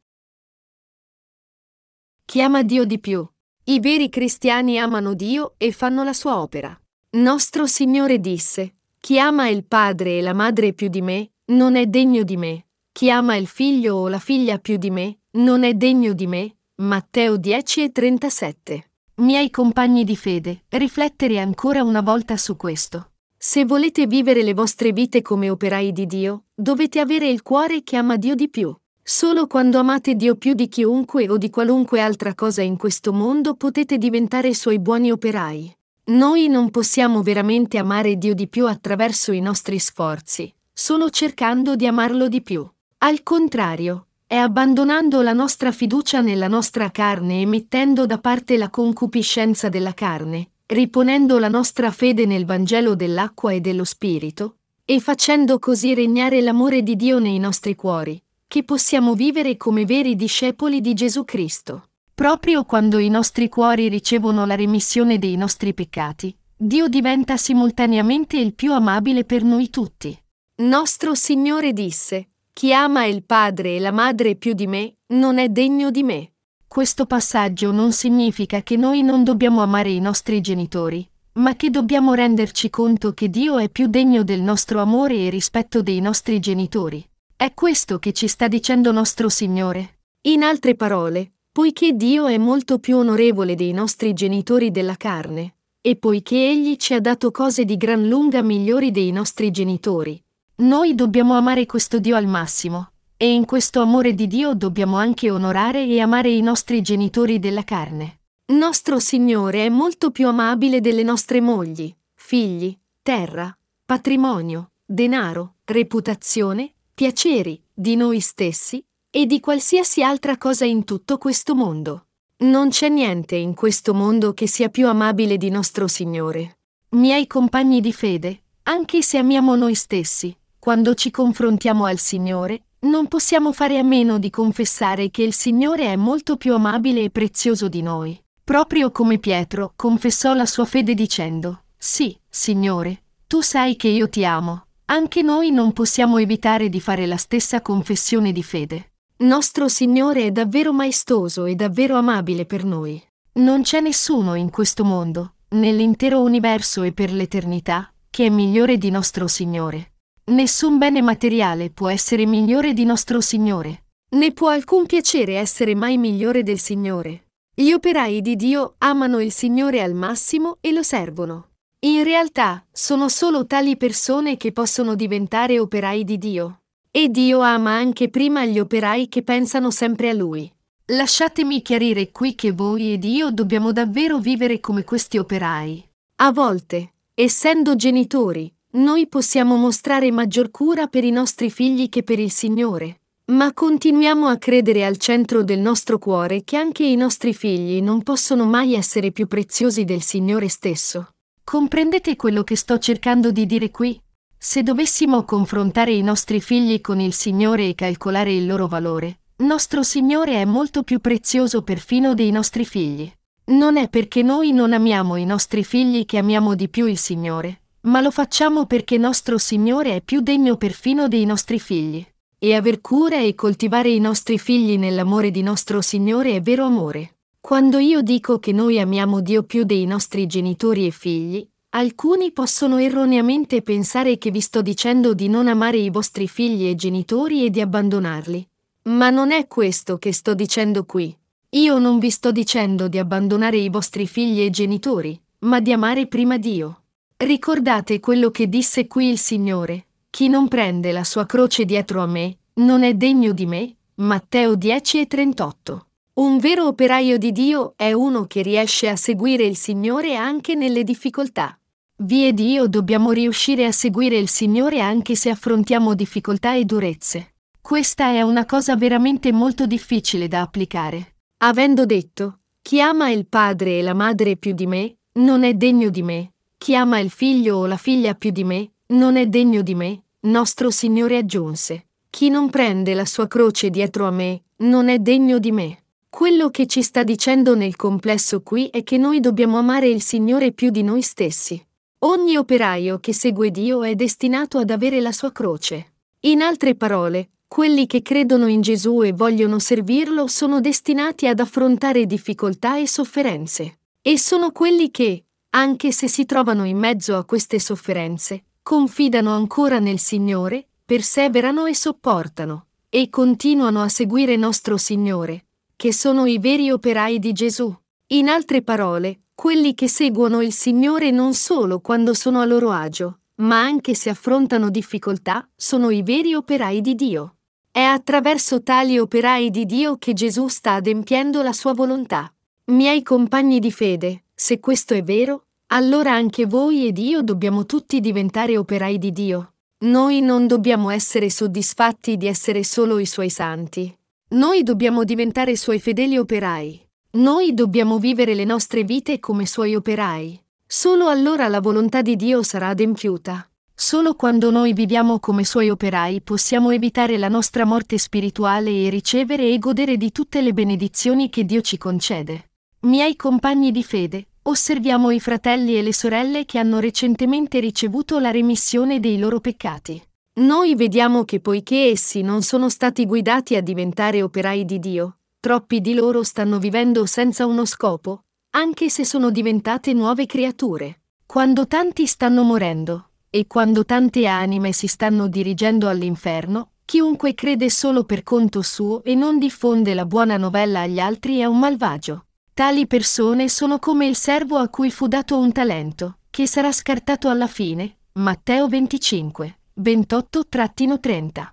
Chiama 2.25 2.61
Dio 2.63 2.83
di 2.83 2.99
più. 2.99 3.25
I 3.67 3.79
veri 3.79 4.09
cristiani 4.09 4.77
amano 4.77 5.13
Dio 5.13 5.55
e 5.57 5.71
fanno 5.71 6.03
la 6.03 6.13
sua 6.13 6.39
opera. 6.39 6.77
Nostro 7.11 7.65
Signore 7.67 8.19
disse, 8.19 8.79
Chi 8.99 9.17
ama 9.17 9.47
il 9.47 9.63
padre 9.63 10.17
e 10.17 10.21
la 10.21 10.33
madre 10.33 10.73
più 10.73 10.89
di 10.89 11.01
me, 11.01 11.31
non 11.47 11.75
è 11.75 11.85
degno 11.85 12.23
di 12.23 12.37
me. 12.37 12.65
Chi 12.91 13.11
ama 13.11 13.35
il 13.35 13.47
figlio 13.47 13.95
o 13.95 14.07
la 14.07 14.19
figlia 14.19 14.57
più 14.57 14.77
di 14.77 14.89
me, 14.89 15.19
non 15.31 15.63
è 15.63 15.73
degno 15.73 16.13
di 16.13 16.27
me. 16.27 16.55
Matteo 16.77 17.37
10 17.37 17.83
e 17.83 17.91
37. 17.91 18.91
Miei 19.15 19.49
compagni 19.49 20.03
di 20.03 20.15
fede, 20.15 20.63
riflettere 20.69 21.39
ancora 21.39 21.83
una 21.83 22.01
volta 22.01 22.35
su 22.35 22.55
questo. 22.55 23.11
Se 23.37 23.63
volete 23.63 24.07
vivere 24.07 24.41
le 24.41 24.53
vostre 24.53 24.91
vite 24.91 25.21
come 25.21 25.49
operai 25.49 25.91
di 25.91 26.05
Dio, 26.05 26.45
dovete 26.53 26.99
avere 26.99 27.29
il 27.29 27.43
cuore 27.43 27.83
che 27.83 27.95
ama 27.95 28.17
Dio 28.17 28.33
di 28.33 28.49
più. 28.49 28.75
Solo 29.03 29.45
quando 29.45 29.77
amate 29.77 30.15
Dio 30.15 30.35
più 30.35 30.53
di 30.53 30.67
chiunque 30.67 31.29
o 31.29 31.37
di 31.37 31.51
qualunque 31.51 32.01
altra 32.01 32.33
cosa 32.33 32.63
in 32.63 32.75
questo 32.75 33.13
mondo 33.13 33.53
potete 33.53 33.99
diventare 33.99 34.53
suoi 34.55 34.79
buoni 34.79 35.11
operai. 35.11 35.77
Noi 36.05 36.47
non 36.47 36.71
possiamo 36.71 37.21
veramente 37.21 37.77
amare 37.77 38.17
Dio 38.17 38.33
di 38.33 38.47
più 38.47 38.67
attraverso 38.67 39.31
i 39.31 39.41
nostri 39.41 39.79
sforzi, 39.79 40.54
solo 40.77 41.09
cercando 41.09 41.77
di 41.77 41.87
amarlo 41.87 42.27
di 42.27 42.41
più. 42.41 42.69
Al 42.97 43.23
contrario, 43.23 44.07
è 44.27 44.35
abbandonando 44.35 45.21
la 45.21 45.31
nostra 45.31 45.71
fiducia 45.71 46.19
nella 46.19 46.49
nostra 46.49 46.91
carne 46.91 47.39
e 47.41 47.45
mettendo 47.45 48.05
da 48.05 48.17
parte 48.17 48.57
la 48.57 48.69
concupiscenza 48.69 49.69
della 49.69 49.93
carne, 49.93 50.49
riponendo 50.65 51.39
la 51.39 51.47
nostra 51.47 51.91
fede 51.91 52.25
nel 52.25 52.45
Vangelo 52.45 52.93
dell'acqua 52.93 53.53
e 53.53 53.61
dello 53.61 53.85
Spirito, 53.85 54.57
e 54.83 54.99
facendo 54.99 55.59
così 55.59 55.93
regnare 55.93 56.41
l'amore 56.41 56.83
di 56.83 56.97
Dio 56.97 57.19
nei 57.19 57.39
nostri 57.39 57.73
cuori, 57.75 58.21
che 58.45 58.63
possiamo 58.63 59.13
vivere 59.13 59.55
come 59.55 59.85
veri 59.85 60.17
discepoli 60.17 60.81
di 60.81 60.93
Gesù 60.93 61.23
Cristo. 61.23 61.89
Proprio 62.13 62.65
quando 62.65 62.97
i 62.97 63.09
nostri 63.09 63.47
cuori 63.47 63.87
ricevono 63.87 64.45
la 64.45 64.55
remissione 64.55 65.19
dei 65.19 65.37
nostri 65.37 65.73
peccati, 65.73 66.35
Dio 66.57 66.89
diventa 66.89 67.37
simultaneamente 67.37 68.37
il 68.37 68.53
più 68.53 68.73
amabile 68.73 69.23
per 69.23 69.43
noi 69.43 69.69
tutti. 69.69 70.17
Nostro 70.57 71.15
Signore 71.15 71.73
disse, 71.73 72.29
Chi 72.53 72.71
ama 72.71 73.03
il 73.03 73.25
padre 73.25 73.75
e 73.75 73.79
la 73.79 73.91
madre 73.91 74.37
più 74.37 74.53
di 74.53 74.67
me, 74.67 74.99
non 75.07 75.37
è 75.37 75.49
degno 75.49 75.91
di 75.91 76.01
me. 76.01 76.31
Questo 76.65 77.05
passaggio 77.05 77.73
non 77.73 77.91
significa 77.91 78.63
che 78.63 78.77
noi 78.77 79.01
non 79.01 79.25
dobbiamo 79.25 79.61
amare 79.61 79.89
i 79.89 79.99
nostri 79.99 80.39
genitori, 80.39 81.05
ma 81.33 81.57
che 81.57 81.69
dobbiamo 81.69 82.13
renderci 82.13 82.69
conto 82.69 83.11
che 83.11 83.29
Dio 83.29 83.57
è 83.57 83.67
più 83.67 83.87
degno 83.87 84.23
del 84.23 84.39
nostro 84.39 84.79
amore 84.79 85.25
e 85.25 85.29
rispetto 85.29 85.81
dei 85.81 85.99
nostri 85.99 86.39
genitori. 86.39 87.05
È 87.35 87.53
questo 87.53 87.99
che 87.99 88.13
ci 88.13 88.29
sta 88.29 88.47
dicendo 88.47 88.93
nostro 88.93 89.27
Signore. 89.27 90.03
In 90.27 90.41
altre 90.41 90.75
parole, 90.75 91.33
poiché 91.51 91.97
Dio 91.97 92.27
è 92.27 92.37
molto 92.37 92.79
più 92.79 92.95
onorevole 92.95 93.55
dei 93.55 93.73
nostri 93.73 94.13
genitori 94.13 94.71
della 94.71 94.95
carne, 94.95 95.55
e 95.81 95.97
poiché 95.97 96.37
Egli 96.49 96.77
ci 96.77 96.93
ha 96.93 97.01
dato 97.01 97.29
cose 97.31 97.65
di 97.65 97.75
gran 97.75 98.07
lunga 98.07 98.41
migliori 98.41 98.91
dei 98.91 99.11
nostri 99.11 99.51
genitori, 99.51 100.23
noi 100.57 100.95
dobbiamo 100.95 101.35
amare 101.35 101.65
questo 101.65 101.99
Dio 101.99 102.15
al 102.15 102.27
massimo, 102.27 102.91
e 103.17 103.33
in 103.33 103.45
questo 103.45 103.81
amore 103.81 104.13
di 104.13 104.27
Dio 104.27 104.53
dobbiamo 104.53 104.95
anche 104.95 105.29
onorare 105.29 105.85
e 105.85 105.99
amare 105.99 106.29
i 106.29 106.41
nostri 106.41 106.81
genitori 106.81 107.39
della 107.39 107.63
carne. 107.63 108.19
Nostro 108.53 108.99
Signore 108.99 109.65
è 109.65 109.69
molto 109.69 110.11
più 110.11 110.27
amabile 110.27 110.79
delle 110.79 111.03
nostre 111.03 111.41
mogli, 111.41 111.93
figli, 112.13 112.77
terra, 113.01 113.55
patrimonio, 113.85 114.71
denaro, 114.85 115.55
reputazione, 115.65 116.73
piaceri, 116.93 117.61
di 117.73 117.95
noi 117.95 118.19
stessi 118.19 118.81
e 119.09 119.25
di 119.25 119.39
qualsiasi 119.39 120.03
altra 120.03 120.37
cosa 120.37 120.63
in 120.63 120.85
tutto 120.85 121.17
questo 121.17 121.55
mondo. 121.55 122.05
Non 122.37 122.69
c'è 122.69 122.87
niente 122.87 123.35
in 123.35 123.55
questo 123.55 123.93
mondo 123.93 124.33
che 124.33 124.47
sia 124.47 124.69
più 124.69 124.87
amabile 124.87 125.37
di 125.37 125.49
nostro 125.49 125.87
Signore. 125.87 126.59
Miei 126.89 127.27
compagni 127.27 127.81
di 127.81 127.91
fede, 127.91 128.43
anche 128.63 129.01
se 129.01 129.17
amiamo 129.17 129.55
noi 129.55 129.75
stessi, 129.75 130.35
quando 130.65 130.95
ci 130.95 131.11
confrontiamo 131.11 131.85
al 131.85 131.99
Signore, 131.99 132.69
non 132.85 133.07
possiamo 133.07 133.53
fare 133.53 133.77
a 133.77 133.83
meno 133.83 134.17
di 134.17 134.31
confessare 134.31 135.11
che 135.11 135.21
il 135.21 135.31
Signore 135.31 135.91
è 135.91 135.95
molto 135.95 136.37
più 136.37 136.55
amabile 136.55 137.01
e 137.01 137.11
prezioso 137.11 137.67
di 137.67 137.83
noi. 137.83 138.19
Proprio 138.43 138.89
come 138.89 139.19
Pietro 139.19 139.73
confessò 139.75 140.33
la 140.33 140.47
sua 140.47 140.65
fede 140.65 140.95
dicendo, 140.95 141.65
Sì, 141.77 142.17
Signore, 142.27 143.03
tu 143.27 143.41
sai 143.41 143.75
che 143.75 143.89
io 143.89 144.09
ti 144.09 144.25
amo. 144.25 144.65
Anche 144.85 145.21
noi 145.21 145.51
non 145.51 145.71
possiamo 145.71 146.17
evitare 146.17 146.67
di 146.67 146.81
fare 146.81 147.05
la 147.05 147.17
stessa 147.17 147.61
confessione 147.61 148.31
di 148.31 148.41
fede. 148.41 148.93
Nostro 149.17 149.67
Signore 149.67 150.23
è 150.23 150.31
davvero 150.31 150.73
maestoso 150.73 151.45
e 151.45 151.53
davvero 151.53 151.95
amabile 151.95 152.47
per 152.47 152.65
noi. 152.65 152.99
Non 153.33 153.61
c'è 153.61 153.81
nessuno 153.81 154.33
in 154.33 154.49
questo 154.49 154.83
mondo, 154.83 155.35
nell'intero 155.49 156.21
universo 156.21 156.81
e 156.81 156.91
per 156.91 157.11
l'eternità, 157.13 157.93
che 158.09 158.25
è 158.25 158.29
migliore 158.29 158.79
di 158.79 158.89
nostro 158.89 159.27
Signore. 159.27 159.91
Nessun 160.27 160.79
bene 160.79 161.03
materiale 161.03 161.69
può 161.69 161.87
essere 161.87 162.25
migliore 162.25 162.73
di 162.73 162.83
nostro 162.83 163.21
Signore. 163.21 163.83
Né 164.15 164.31
può 164.31 164.49
alcun 164.49 164.87
piacere 164.87 165.35
essere 165.35 165.75
mai 165.75 165.99
migliore 165.99 166.41
del 166.41 166.57
Signore. 166.57 167.27
Gli 167.53 167.71
operai 167.71 168.21
di 168.21 168.35
Dio 168.35 168.73
amano 168.79 169.19
il 169.19 169.31
Signore 169.31 169.83
al 169.83 169.93
massimo 169.93 170.57
e 170.61 170.71
lo 170.71 170.81
servono. 170.81 171.49
In 171.81 172.03
realtà, 172.03 172.65
sono 172.71 173.07
solo 173.07 173.45
tali 173.45 173.77
persone 173.77 174.35
che 174.35 174.51
possono 174.51 174.95
diventare 174.95 175.59
operai 175.59 176.03
di 176.03 176.17
Dio. 176.17 176.61
E 176.89 177.09
Dio 177.09 177.41
ama 177.41 177.73
anche 177.73 178.09
prima 178.09 178.45
gli 178.45 178.57
operai 178.57 179.07
che 179.07 179.21
pensano 179.21 179.69
sempre 179.69 180.09
a 180.09 180.13
Lui. 180.13 180.51
Lasciatemi 180.85 181.61
chiarire 181.61 182.11
qui 182.11 182.33
che 182.33 182.51
voi 182.51 182.93
ed 182.93 183.03
io 183.03 183.29
dobbiamo 183.29 183.71
davvero 183.71 184.17
vivere 184.17 184.59
come 184.59 184.83
questi 184.85 185.19
operai. 185.19 185.87
A 186.15 186.31
volte, 186.31 186.93
essendo 187.13 187.75
genitori, 187.75 188.51
noi 188.75 189.07
possiamo 189.07 189.55
mostrare 189.55 190.11
maggior 190.11 190.51
cura 190.51 190.87
per 190.87 191.03
i 191.03 191.11
nostri 191.11 191.49
figli 191.49 191.89
che 191.89 192.03
per 192.03 192.19
il 192.19 192.31
Signore, 192.31 192.99
ma 193.31 193.53
continuiamo 193.53 194.27
a 194.27 194.37
credere 194.37 194.85
al 194.85 194.97
centro 194.97 195.43
del 195.43 195.59
nostro 195.59 195.97
cuore 195.97 196.43
che 196.43 196.57
anche 196.57 196.83
i 196.83 196.95
nostri 196.95 197.33
figli 197.33 197.81
non 197.81 198.03
possono 198.03 198.45
mai 198.45 198.73
essere 198.75 199.11
più 199.11 199.27
preziosi 199.27 199.83
del 199.83 200.01
Signore 200.01 200.49
stesso. 200.49 201.09
Comprendete 201.43 202.15
quello 202.15 202.43
che 202.43 202.55
sto 202.55 202.77
cercando 202.77 203.31
di 203.31 203.45
dire 203.45 203.71
qui? 203.71 203.99
Se 204.37 204.61
dovessimo 204.61 205.23
confrontare 205.23 205.93
i 205.93 206.01
nostri 206.01 206.41
figli 206.41 206.81
con 206.81 206.99
il 206.99 207.13
Signore 207.13 207.69
e 207.69 207.75
calcolare 207.75 208.33
il 208.33 208.45
loro 208.45 208.67
valore, 208.67 209.19
nostro 209.37 209.83
Signore 209.83 210.33
è 210.35 210.45
molto 210.45 210.83
più 210.83 210.99
prezioso 210.99 211.61
perfino 211.61 212.13
dei 212.13 212.31
nostri 212.31 212.65
figli. 212.65 213.11
Non 213.45 213.77
è 213.77 213.89
perché 213.89 214.21
noi 214.21 214.51
non 214.51 214.73
amiamo 214.73 215.15
i 215.15 215.25
nostri 215.25 215.63
figli 215.63 216.05
che 216.05 216.17
amiamo 216.17 216.55
di 216.55 216.67
più 216.67 216.87
il 216.87 216.97
Signore, 216.97 217.61
ma 217.85 218.01
lo 218.01 218.11
facciamo 218.11 218.65
perché 218.65 218.97
nostro 218.97 219.37
Signore 219.37 219.95
è 219.95 220.01
più 220.01 220.21
degno 220.21 220.57
perfino 220.57 221.07
dei 221.07 221.25
nostri 221.25 221.59
figli. 221.59 222.05
E 222.37 222.53
aver 222.53 222.81
cura 222.81 223.19
e 223.21 223.33
coltivare 223.35 223.89
i 223.89 223.99
nostri 223.99 224.37
figli 224.37 224.77
nell'amore 224.77 225.31
di 225.31 225.41
nostro 225.41 225.81
Signore 225.81 226.35
è 226.35 226.41
vero 226.41 226.65
amore. 226.65 227.15
Quando 227.39 227.77
io 227.77 228.01
dico 228.01 228.39
che 228.39 228.51
noi 228.51 228.79
amiamo 228.79 229.21
Dio 229.21 229.43
più 229.43 229.63
dei 229.63 229.85
nostri 229.85 230.25
genitori 230.25 230.87
e 230.87 230.91
figli, 230.91 231.47
alcuni 231.69 232.31
possono 232.31 232.77
erroneamente 232.77 233.61
pensare 233.61 234.17
che 234.17 234.31
vi 234.31 234.41
sto 234.41 234.61
dicendo 234.61 235.13
di 235.13 235.27
non 235.27 235.47
amare 235.47 235.77
i 235.77 235.89
vostri 235.89 236.27
figli 236.27 236.67
e 236.67 236.75
genitori 236.75 237.45
e 237.45 237.49
di 237.51 237.61
abbandonarli. 237.61 238.47
Ma 238.83 239.09
non 239.11 239.31
è 239.31 239.47
questo 239.47 239.97
che 239.97 240.11
sto 240.11 240.33
dicendo 240.33 240.85
qui. 240.85 241.15
Io 241.49 241.77
non 241.77 241.99
vi 241.99 242.09
sto 242.09 242.31
dicendo 242.31 242.87
di 242.87 242.97
abbandonare 242.97 243.57
i 243.57 243.69
vostri 243.69 244.07
figli 244.07 244.41
e 244.41 244.49
genitori, 244.49 245.19
ma 245.39 245.59
di 245.59 245.71
amare 245.71 246.07
prima 246.07 246.37
Dio. 246.37 246.84
Ricordate 247.17 248.01
quello 248.01 248.29
che 248.29 248.49
disse 248.49 248.87
qui 248.87 249.09
il 249.09 249.17
Signore. 249.17 249.85
Chi 250.09 250.27
non 250.27 250.49
prende 250.49 250.91
la 250.91 251.05
sua 251.05 251.25
croce 251.25 251.63
dietro 251.63 252.01
a 252.01 252.05
me, 252.05 252.39
non 252.55 252.83
è 252.83 252.93
degno 252.93 253.31
di 253.31 253.45
me. 253.45 253.73
Matteo 253.95 254.55
10 254.55 254.99
e 254.99 255.07
38. 255.07 255.87
Un 256.15 256.37
vero 256.39 256.67
operaio 256.67 257.17
di 257.17 257.31
Dio 257.31 257.71
è 257.77 257.93
uno 257.93 258.25
che 258.25 258.41
riesce 258.41 258.89
a 258.89 258.97
seguire 258.97 259.45
il 259.45 259.55
Signore 259.55 260.17
anche 260.17 260.55
nelle 260.55 260.83
difficoltà. 260.83 261.57
Vi 261.99 262.27
ed 262.27 262.39
io 262.39 262.67
dobbiamo 262.67 263.13
riuscire 263.13 263.65
a 263.65 263.71
seguire 263.71 264.17
il 264.17 264.27
Signore 264.27 264.81
anche 264.81 265.15
se 265.15 265.29
affrontiamo 265.29 265.93
difficoltà 265.93 266.53
e 266.53 266.65
durezze. 266.65 267.35
Questa 267.61 268.09
è 268.09 268.23
una 268.23 268.45
cosa 268.45 268.75
veramente 268.75 269.31
molto 269.31 269.65
difficile 269.65 270.27
da 270.27 270.41
applicare. 270.41 271.15
Avendo 271.37 271.85
detto, 271.85 272.39
chi 272.61 272.81
ama 272.81 273.09
il 273.09 273.25
padre 273.25 273.77
e 273.77 273.81
la 273.81 273.93
madre 273.93 274.35
più 274.35 274.53
di 274.53 274.67
me, 274.67 274.97
non 275.13 275.45
è 275.45 275.53
degno 275.53 275.89
di 275.89 276.03
me, 276.03 276.33
chi 276.65 276.75
ama 276.75 276.97
il 276.97 277.11
figlio 277.11 277.57
o 277.57 277.67
la 277.67 277.77
figlia 277.77 278.15
più 278.15 278.31
di 278.31 278.43
me, 278.43 278.71
non 278.87 279.17
è 279.17 279.27
degno 279.27 279.61
di 279.61 279.75
me, 279.75 280.05
nostro 280.21 280.71
Signore 280.71 281.17
aggiunse, 281.17 281.89
chi 282.09 282.29
non 282.29 282.49
prende 282.49 282.95
la 282.95 283.05
sua 283.05 283.27
croce 283.27 283.69
dietro 283.69 284.07
a 284.07 284.09
me, 284.09 284.45
non 284.63 284.89
è 284.89 284.97
degno 284.97 285.37
di 285.37 285.51
me. 285.51 285.83
Quello 286.09 286.49
che 286.49 286.65
ci 286.65 286.81
sta 286.81 287.03
dicendo 287.03 287.53
nel 287.53 287.75
complesso 287.75 288.41
qui 288.41 288.65
è 288.69 288.81
che 288.81 288.97
noi 288.97 289.19
dobbiamo 289.19 289.59
amare 289.59 289.89
il 289.89 290.01
Signore 290.01 290.53
più 290.53 290.71
di 290.71 290.81
noi 290.81 291.03
stessi. 291.03 291.63
Ogni 291.99 292.35
operaio 292.35 292.97
che 292.97 293.13
segue 293.13 293.51
Dio 293.51 293.83
è 293.83 293.93
destinato 293.93 294.57
ad 294.57 294.71
avere 294.71 294.99
la 295.01 295.11
sua 295.11 295.31
croce. 295.31 295.93
In 296.21 296.41
altre 296.41 296.73
parole, 296.73 297.29
quelli 297.47 297.85
che 297.85 298.01
credono 298.01 298.47
in 298.47 298.61
Gesù 298.61 299.03
e 299.03 299.13
vogliono 299.13 299.59
servirlo 299.59 300.25
sono 300.25 300.59
destinati 300.61 301.27
ad 301.27 301.39
affrontare 301.39 302.07
difficoltà 302.07 302.79
e 302.79 302.87
sofferenze. 302.87 303.77
E 304.01 304.17
sono 304.17 304.51
quelli 304.51 304.89
che, 304.89 305.24
anche 305.55 305.93
se 305.93 306.09
si 306.09 306.25
trovano 306.25 306.65
in 306.65 306.77
mezzo 306.77 307.15
a 307.15 307.23
queste 307.23 307.59
sofferenze, 307.59 308.43
confidano 308.61 309.33
ancora 309.33 309.79
nel 309.79 309.99
Signore, 309.99 310.67
perseverano 310.83 311.65
e 311.65 311.73
sopportano, 311.73 312.65
e 312.89 313.09
continuano 313.09 313.81
a 313.81 313.87
seguire 313.87 314.35
nostro 314.35 314.75
Signore, 314.75 315.45
che 315.77 315.93
sono 315.93 316.25
i 316.25 316.39
veri 316.39 316.71
operai 316.71 317.19
di 317.19 317.31
Gesù. 317.31 317.73
In 318.07 318.27
altre 318.27 318.63
parole, 318.63 319.21
quelli 319.33 319.73
che 319.73 319.87
seguono 319.87 320.41
il 320.41 320.51
Signore 320.51 321.09
non 321.11 321.33
solo 321.33 321.79
quando 321.79 322.13
sono 322.13 322.41
a 322.41 322.45
loro 322.45 322.71
agio, 322.71 323.19
ma 323.35 323.61
anche 323.61 323.95
se 323.95 324.09
affrontano 324.09 324.69
difficoltà, 324.69 325.47
sono 325.55 325.89
i 325.89 326.03
veri 326.03 326.33
operai 326.33 326.81
di 326.81 326.95
Dio. 326.95 327.37
È 327.71 327.81
attraverso 327.81 328.61
tali 328.61 328.99
operai 328.99 329.49
di 329.49 329.65
Dio 329.65 329.97
che 329.97 330.11
Gesù 330.11 330.49
sta 330.49 330.73
adempiendo 330.73 331.41
la 331.41 331.53
sua 331.53 331.73
volontà. 331.73 332.29
Miei 332.67 333.03
compagni 333.03 333.59
di 333.59 333.71
fede, 333.71 334.23
se 334.33 334.59
questo 334.59 334.95
è 334.95 335.03
vero, 335.03 335.45
allora 335.67 336.13
anche 336.13 336.47
voi 336.47 336.87
ed 336.87 336.97
io 336.97 337.21
dobbiamo 337.21 337.67
tutti 337.67 337.99
diventare 337.99 338.57
operai 338.57 338.97
di 338.97 339.11
Dio. 339.11 339.53
Noi 339.85 340.19
non 340.21 340.47
dobbiamo 340.47 340.89
essere 340.89 341.29
soddisfatti 341.29 342.17
di 342.17 342.25
essere 342.25 342.63
solo 342.63 342.97
i 342.97 343.05
suoi 343.05 343.29
santi. 343.29 343.95
Noi 344.29 344.63
dobbiamo 344.63 345.03
diventare 345.03 345.55
suoi 345.55 345.79
fedeli 345.79 346.17
operai. 346.17 346.83
Noi 347.11 347.53
dobbiamo 347.53 347.99
vivere 347.99 348.33
le 348.33 348.45
nostre 348.45 348.83
vite 348.83 349.19
come 349.19 349.45
suoi 349.45 349.75
operai. 349.75 350.43
Solo 350.65 351.07
allora 351.07 351.47
la 351.47 351.61
volontà 351.61 352.01
di 352.01 352.15
Dio 352.15 352.41
sarà 352.41 352.69
adempiuta. 352.69 353.47
Solo 353.75 354.15
quando 354.15 354.49
noi 354.49 354.73
viviamo 354.73 355.19
come 355.19 355.43
suoi 355.43 355.69
operai 355.69 356.19
possiamo 356.21 356.71
evitare 356.71 357.19
la 357.19 357.29
nostra 357.29 357.63
morte 357.63 357.99
spirituale 357.99 358.71
e 358.71 358.89
ricevere 358.89 359.51
e 359.51 359.59
godere 359.59 359.97
di 359.97 360.11
tutte 360.11 360.41
le 360.41 360.51
benedizioni 360.51 361.29
che 361.29 361.45
Dio 361.45 361.61
ci 361.61 361.77
concede. 361.77 362.49
Miei 362.85 363.15
compagni 363.15 363.71
di 363.71 363.83
fede, 363.83 364.27
osserviamo 364.43 365.09
i 365.09 365.19
fratelli 365.19 365.75
e 365.75 365.81
le 365.81 365.91
sorelle 365.91 366.45
che 366.45 366.59
hanno 366.59 366.77
recentemente 366.77 367.59
ricevuto 367.59 368.19
la 368.19 368.29
remissione 368.29 368.99
dei 368.99 369.17
loro 369.17 369.39
peccati. 369.39 369.99
Noi 370.33 370.75
vediamo 370.75 371.25
che 371.25 371.39
poiché 371.39 371.89
essi 371.89 372.21
non 372.21 372.43
sono 372.43 372.69
stati 372.69 373.07
guidati 373.07 373.55
a 373.55 373.61
diventare 373.61 374.21
operai 374.21 374.65
di 374.65 374.77
Dio, 374.77 375.17
troppi 375.39 375.81
di 375.81 375.95
loro 375.95 376.21
stanno 376.21 376.59
vivendo 376.59 377.07
senza 377.07 377.47
uno 377.47 377.65
scopo, 377.65 378.25
anche 378.51 378.91
se 378.91 379.03
sono 379.03 379.31
diventate 379.31 379.91
nuove 379.93 380.27
creature. 380.27 380.99
Quando 381.25 381.65
tanti 381.65 382.05
stanno 382.05 382.43
morendo, 382.43 383.09
e 383.31 383.47
quando 383.47 383.83
tante 383.83 384.27
anime 384.27 384.73
si 384.73 384.85
stanno 384.85 385.27
dirigendo 385.27 385.89
all'inferno, 385.89 386.73
chiunque 386.85 387.33
crede 387.33 387.71
solo 387.71 388.03
per 388.03 388.21
conto 388.21 388.61
suo 388.61 389.03
e 389.03 389.15
non 389.15 389.39
diffonde 389.39 389.95
la 389.95 390.05
buona 390.05 390.37
novella 390.37 390.81
agli 390.81 390.99
altri 390.99 391.39
è 391.39 391.45
un 391.45 391.57
malvagio. 391.57 392.25
Tali 392.55 392.87
persone 392.87 393.49
sono 393.49 393.79
come 393.79 394.05
il 394.07 394.15
servo 394.15 394.55
a 394.55 394.69
cui 394.69 394.89
fu 394.89 395.07
dato 395.07 395.37
un 395.37 395.51
talento, 395.51 396.19
che 396.29 396.47
sarà 396.47 396.71
scartato 396.71 397.27
alla 397.27 397.47
fine. 397.47 397.97
Matteo 398.13 398.69
25, 398.69 399.59
28-30. 399.81 401.51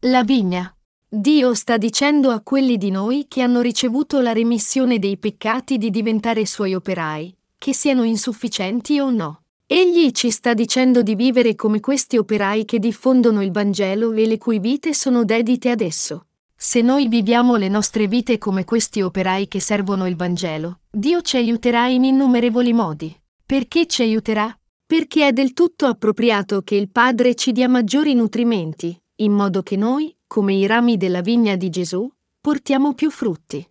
La 0.00 0.22
vigna. 0.24 0.76
Dio 1.08 1.54
sta 1.54 1.78
dicendo 1.78 2.28
a 2.32 2.42
quelli 2.42 2.76
di 2.76 2.90
noi 2.90 3.24
che 3.28 3.40
hanno 3.40 3.62
ricevuto 3.62 4.20
la 4.20 4.34
remissione 4.34 4.98
dei 4.98 5.16
peccati 5.16 5.78
di 5.78 5.88
diventare 5.88 6.44
suoi 6.44 6.74
operai, 6.74 7.34
che 7.56 7.72
siano 7.72 8.02
insufficienti 8.02 9.00
o 9.00 9.08
no. 9.08 9.44
Egli 9.66 10.10
ci 10.10 10.30
sta 10.30 10.52
dicendo 10.52 11.00
di 11.00 11.14
vivere 11.14 11.54
come 11.54 11.80
questi 11.80 12.18
operai 12.18 12.66
che 12.66 12.78
diffondono 12.78 13.42
il 13.42 13.52
Vangelo 13.52 14.12
e 14.12 14.26
le 14.26 14.36
cui 14.36 14.58
vite 14.58 14.92
sono 14.92 15.24
dedite 15.24 15.70
ad 15.70 15.80
esso. 15.80 16.26
Se 16.62 16.82
noi 16.82 17.08
viviamo 17.08 17.56
le 17.56 17.68
nostre 17.68 18.06
vite 18.06 18.36
come 18.36 18.66
questi 18.66 19.00
operai 19.00 19.48
che 19.48 19.60
servono 19.60 20.06
il 20.06 20.14
Vangelo, 20.14 20.80
Dio 20.90 21.22
ci 21.22 21.38
aiuterà 21.38 21.86
in 21.86 22.04
innumerevoli 22.04 22.74
modi. 22.74 23.18
Perché 23.46 23.86
ci 23.86 24.02
aiuterà? 24.02 24.54
Perché 24.84 25.28
è 25.28 25.32
del 25.32 25.54
tutto 25.54 25.86
appropriato 25.86 26.60
che 26.60 26.74
il 26.74 26.90
Padre 26.90 27.34
ci 27.34 27.52
dia 27.52 27.66
maggiori 27.66 28.12
nutrimenti, 28.12 28.94
in 29.22 29.32
modo 29.32 29.62
che 29.62 29.76
noi, 29.76 30.14
come 30.26 30.52
i 30.52 30.66
rami 30.66 30.98
della 30.98 31.22
vigna 31.22 31.56
di 31.56 31.70
Gesù, 31.70 32.06
portiamo 32.38 32.92
più 32.92 33.10
frutti. 33.10 33.66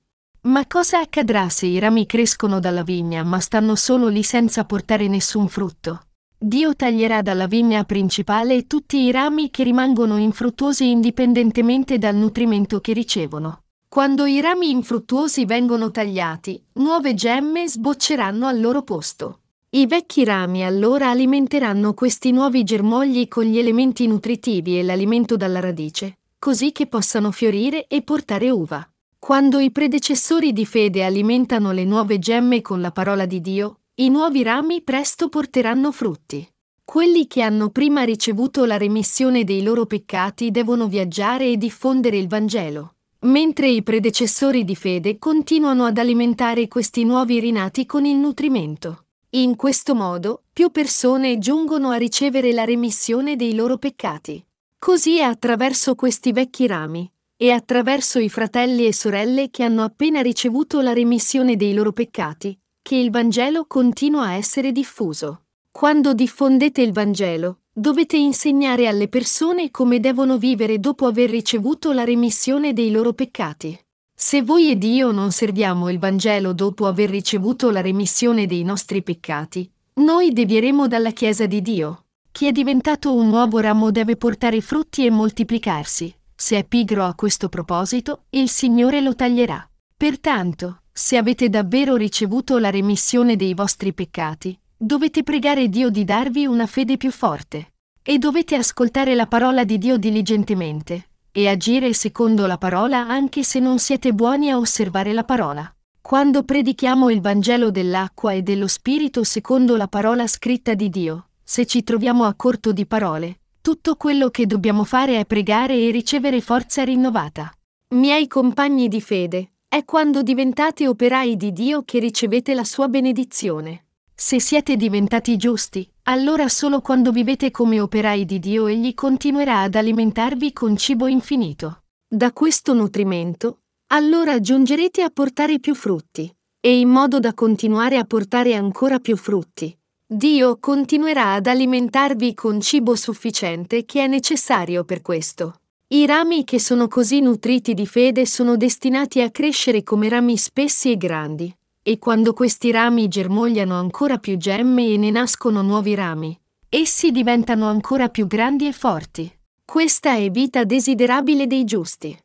Ma 0.48 0.66
cosa 0.66 1.00
accadrà 1.00 1.48
se 1.50 1.68
i 1.68 1.78
rami 1.78 2.08
crescono 2.08 2.60
dalla 2.60 2.84
vigna 2.84 3.22
ma 3.24 3.40
stanno 3.40 3.76
solo 3.76 4.08
lì 4.08 4.24
senza 4.24 4.66
portare 4.66 5.08
nessun 5.08 5.48
frutto? 5.48 6.06
Dio 6.42 6.74
taglierà 6.74 7.22
dalla 7.22 7.48
vigna 7.48 7.84
principale 7.84 8.66
tutti 8.66 8.98
i 9.00 9.12
rami 9.12 9.50
che 9.50 9.64
rimangono 9.64 10.16
infruttuosi 10.16 10.90
indipendentemente 10.90 11.98
dal 11.98 12.16
nutrimento 12.16 12.80
che 12.80 12.94
ricevono. 12.94 13.64
Quando 13.90 14.26
i 14.26 14.40
rami 14.40 14.70
infruttuosi 14.70 15.44
vengono 15.44 15.92
tagliati, 15.92 16.64
nuove 16.76 17.14
gemme 17.14 17.68
sbocceranno 17.68 18.48
al 18.48 18.62
loro 18.62 18.84
posto. 18.84 19.40
I 19.72 19.86
vecchi 19.86 20.24
rami 20.24 20.64
allora 20.64 21.10
alimenteranno 21.10 21.94
questi 21.94 22.32
nuovi 22.32 22.64
germogli 22.64 23.28
con 23.28 23.44
gli 23.44 23.58
elementi 23.58 24.08
nutritivi 24.08 24.80
e 24.80 24.84
l'alimento 24.84 25.36
dalla 25.36 25.60
radice, 25.60 26.20
così 26.40 26.72
che 26.72 26.88
possano 26.88 27.32
fiorire 27.32 27.86
e 27.88 28.02
portare 28.02 28.50
uva. 28.50 28.90
Quando 29.20 29.60
i 29.60 29.72
predecessori 29.72 30.54
di 30.54 30.66
fede 30.66 31.04
alimentano 31.04 31.74
le 31.74 31.84
nuove 31.84 32.18
gemme 32.18 32.62
con 32.62 32.80
la 32.80 32.92
parola 32.92 33.26
di 33.26 33.42
Dio, 33.42 33.80
i 34.00 34.08
nuovi 34.10 34.44
rami 34.44 34.82
presto 34.82 35.28
porteranno 35.28 35.92
frutti. 35.92 36.48
Quelli 36.86 37.28
che 37.28 37.42
hanno 37.42 37.70
prima 37.70 38.04
ricevuto 38.04 38.64
la 38.64 38.78
remissione 38.78 39.44
dei 39.44 39.62
loro 39.62 39.86
peccati 39.86 40.52
devono 40.52 40.88
viaggiare 40.88 41.48
e 41.52 41.58
diffondere 41.58 42.18
il 42.18 42.30
Vangelo. 42.30 42.94
mentre 43.22 43.68
i 43.68 43.84
predecessori 43.84 44.64
di 44.64 44.78
fede 44.78 45.18
continuano 45.18 45.84
ad 45.84 45.98
alimentare 45.98 46.70
questi 46.70 47.04
nuovi 47.04 47.42
rinati 47.42 47.86
con 47.86 48.06
il 48.06 48.16
nutrimento. 48.16 49.08
In 49.32 49.58
questo 49.58 49.94
modo, 49.94 50.44
più 50.54 50.72
persone 50.72 51.38
giungono 51.38 51.90
a 51.90 51.98
ricevere 51.98 52.54
la 52.54 52.64
remissione 52.64 53.36
dei 53.36 53.54
loro 53.54 53.78
peccati. 53.78 54.42
Così 54.78 55.18
è 55.18 55.24
attraverso 55.24 55.96
questi 55.96 56.32
vecchi 56.32 56.66
rami, 56.66 57.12
e 57.36 57.52
attraverso 57.52 58.20
i 58.20 58.30
fratelli 58.30 58.86
e 58.86 58.94
sorelle 58.94 59.50
che 59.50 59.64
hanno 59.64 59.84
appena 59.84 60.22
ricevuto 60.22 60.80
la 60.80 60.94
remissione 60.94 61.58
dei 61.58 61.74
loro 61.74 61.92
peccati, 61.92 62.58
che 62.90 62.96
il 62.96 63.12
Vangelo 63.12 63.66
continua 63.68 64.24
a 64.24 64.34
essere 64.34 64.72
diffuso. 64.72 65.44
Quando 65.72 66.16
diffondete 66.16 66.82
il 66.82 66.92
Vangelo, 66.92 67.60
dovete 67.72 68.18
insegnare 68.18 68.88
alle 68.88 69.08
persone 69.08 69.70
come 69.70 70.00
devono 70.00 70.40
vivere 70.40 70.80
dopo 70.80 71.06
aver 71.06 71.30
ricevuto 71.30 71.92
la 71.92 72.04
remissione 72.04 72.74
dei 72.74 72.90
loro 72.90 73.14
peccati. 73.14 73.80
Se 74.12 74.42
voi 74.42 74.72
ed 74.72 74.84
io 74.84 75.12
non 75.12 75.32
serviamo 75.32 75.88
il 75.90 76.00
Vangelo 76.00 76.52
dopo 76.52 76.88
aver 76.88 77.12
ricevuto 77.12 77.70
la 77.70 77.82
remissione 77.82 78.48
dei 78.48 78.64
nostri 78.64 79.04
peccati, 79.04 79.72
noi 79.98 80.34
devieremo 80.34 80.88
dalla 80.88 81.12
Chiesa 81.12 81.46
di 81.46 81.62
Dio. 81.62 82.06
Chi 82.32 82.48
è 82.48 82.52
diventato 82.52 83.14
un 83.14 83.28
nuovo 83.28 83.60
ramo 83.60 83.92
deve 83.92 84.16
portare 84.18 84.62
frutti 84.62 85.06
e 85.06 85.12
moltiplicarsi. 85.12 86.12
Se 86.36 86.58
è 86.58 86.64
pigro 86.64 87.06
a 87.06 87.14
questo 87.14 87.50
proposito, 87.50 88.24
il 88.32 88.50
Signore 88.50 89.00
lo 89.00 89.14
taglierà. 89.14 89.64
Pertanto, 89.96 90.79
se 91.00 91.16
avete 91.16 91.48
davvero 91.48 91.96
ricevuto 91.96 92.58
la 92.58 92.70
remissione 92.70 93.38
dei 93.38 93.54
vostri 93.54 93.94
peccati, 93.94 94.60
dovete 94.76 95.24
pregare 95.24 95.70
Dio 95.70 95.90
di 95.90 96.04
darvi 96.04 96.46
una 96.46 96.68
fede 96.68 96.98
più 96.98 97.10
forte. 97.10 97.72
E 98.04 98.18
dovete 98.18 98.56
ascoltare 98.56 99.16
la 99.16 99.26
parola 99.26 99.64
di 99.64 99.78
Dio 99.78 99.96
diligentemente, 99.96 101.12
e 101.32 101.48
agire 101.48 101.94
secondo 101.94 102.46
la 102.48 102.58
parola 102.58 103.08
anche 103.08 103.44
se 103.44 103.60
non 103.60 103.80
siete 103.80 104.12
buoni 104.14 104.52
a 104.52 104.58
osservare 104.58 105.14
la 105.14 105.24
parola. 105.24 105.74
Quando 106.02 106.44
predichiamo 106.44 107.10
il 107.10 107.22
Vangelo 107.22 107.72
dell'acqua 107.72 108.34
e 108.34 108.42
dello 108.42 108.68
Spirito 108.68 109.24
secondo 109.24 109.78
la 109.78 109.88
parola 109.88 110.28
scritta 110.28 110.74
di 110.74 110.90
Dio, 110.90 111.30
se 111.42 111.66
ci 111.66 111.82
troviamo 111.82 112.26
a 112.26 112.34
corto 112.34 112.74
di 112.74 112.86
parole, 112.86 113.40
tutto 113.62 113.96
quello 113.96 114.30
che 114.30 114.46
dobbiamo 114.46 114.84
fare 114.84 115.18
è 115.18 115.26
pregare 115.26 115.76
e 115.76 115.92
ricevere 115.92 116.42
forza 116.42 116.84
rinnovata. 116.84 117.50
Miei 117.96 118.28
compagni 118.28 118.90
di 118.90 119.00
fede, 119.00 119.52
è 119.70 119.86
quando 119.86 120.24
diventate 120.24 120.88
operai 120.88 121.38
di 121.38 121.54
Dio 121.54 121.84
che 121.84 122.00
ricevete 122.00 122.56
la 122.56 122.64
sua 122.64 122.88
benedizione. 122.88 123.86
Se 124.16 124.42
siete 124.42 124.76
diventati 124.76 125.38
giusti, 125.38 125.88
allora 126.06 126.50
solo 126.50 126.82
quando 126.82 127.12
vivete 127.12 127.52
come 127.52 127.80
operai 127.80 128.26
di 128.26 128.40
Dio 128.40 128.66
egli 128.66 128.96
continuerà 128.96 129.62
ad 129.62 129.76
alimentarvi 129.76 130.54
con 130.54 130.76
cibo 130.76 131.06
infinito. 131.06 131.84
Da 132.08 132.34
questo 132.34 132.74
nutrimento, 132.74 133.60
allora 133.92 134.40
giungerete 134.40 135.04
a 135.04 135.12
portare 135.12 135.60
più 135.60 135.76
frutti, 135.76 136.36
e 136.60 136.80
in 136.80 136.90
modo 136.90 137.20
da 137.20 137.36
continuare 137.36 137.98
a 137.98 138.06
portare 138.06 138.56
ancora 138.56 138.98
più 138.98 139.16
frutti. 139.16 139.78
Dio 140.04 140.58
continuerà 140.60 141.34
ad 141.34 141.46
alimentarvi 141.46 142.34
con 142.34 142.60
cibo 142.60 142.96
sufficiente 142.96 143.86
che 143.86 144.04
è 144.04 144.08
necessario 144.08 144.84
per 144.84 145.04
questo. 145.04 145.60
I 145.92 146.06
rami 146.06 146.44
che 146.44 146.60
sono 146.60 146.88
così 146.88 147.20
nutriti 147.20 147.74
di 147.74 147.88
fede 147.88 148.28
sono 148.28 148.58
destinati 148.58 149.24
a 149.24 149.32
crescere 149.32 149.82
come 149.82 150.08
rami 150.08 150.38
spessi 150.38 150.92
e 150.92 150.98
grandi, 150.98 151.52
e 151.82 151.98
quando 151.98 152.34
questi 152.34 152.70
rami 152.70 153.08
germogliano 153.08 153.74
ancora 153.74 154.20
più 154.20 154.38
gemme 154.38 154.86
e 154.86 154.98
ne 154.98 155.10
nascono 155.10 155.64
nuovi 155.64 155.96
rami, 155.96 156.40
essi 156.70 157.10
diventano 157.10 157.68
ancora 157.68 158.10
più 158.10 158.28
grandi 158.28 158.68
e 158.68 158.72
forti. 158.72 159.36
Questa 159.66 160.14
è 160.14 160.30
vita 160.30 160.64
desiderabile 160.64 161.48
dei 161.48 161.64
giusti. 161.64 162.16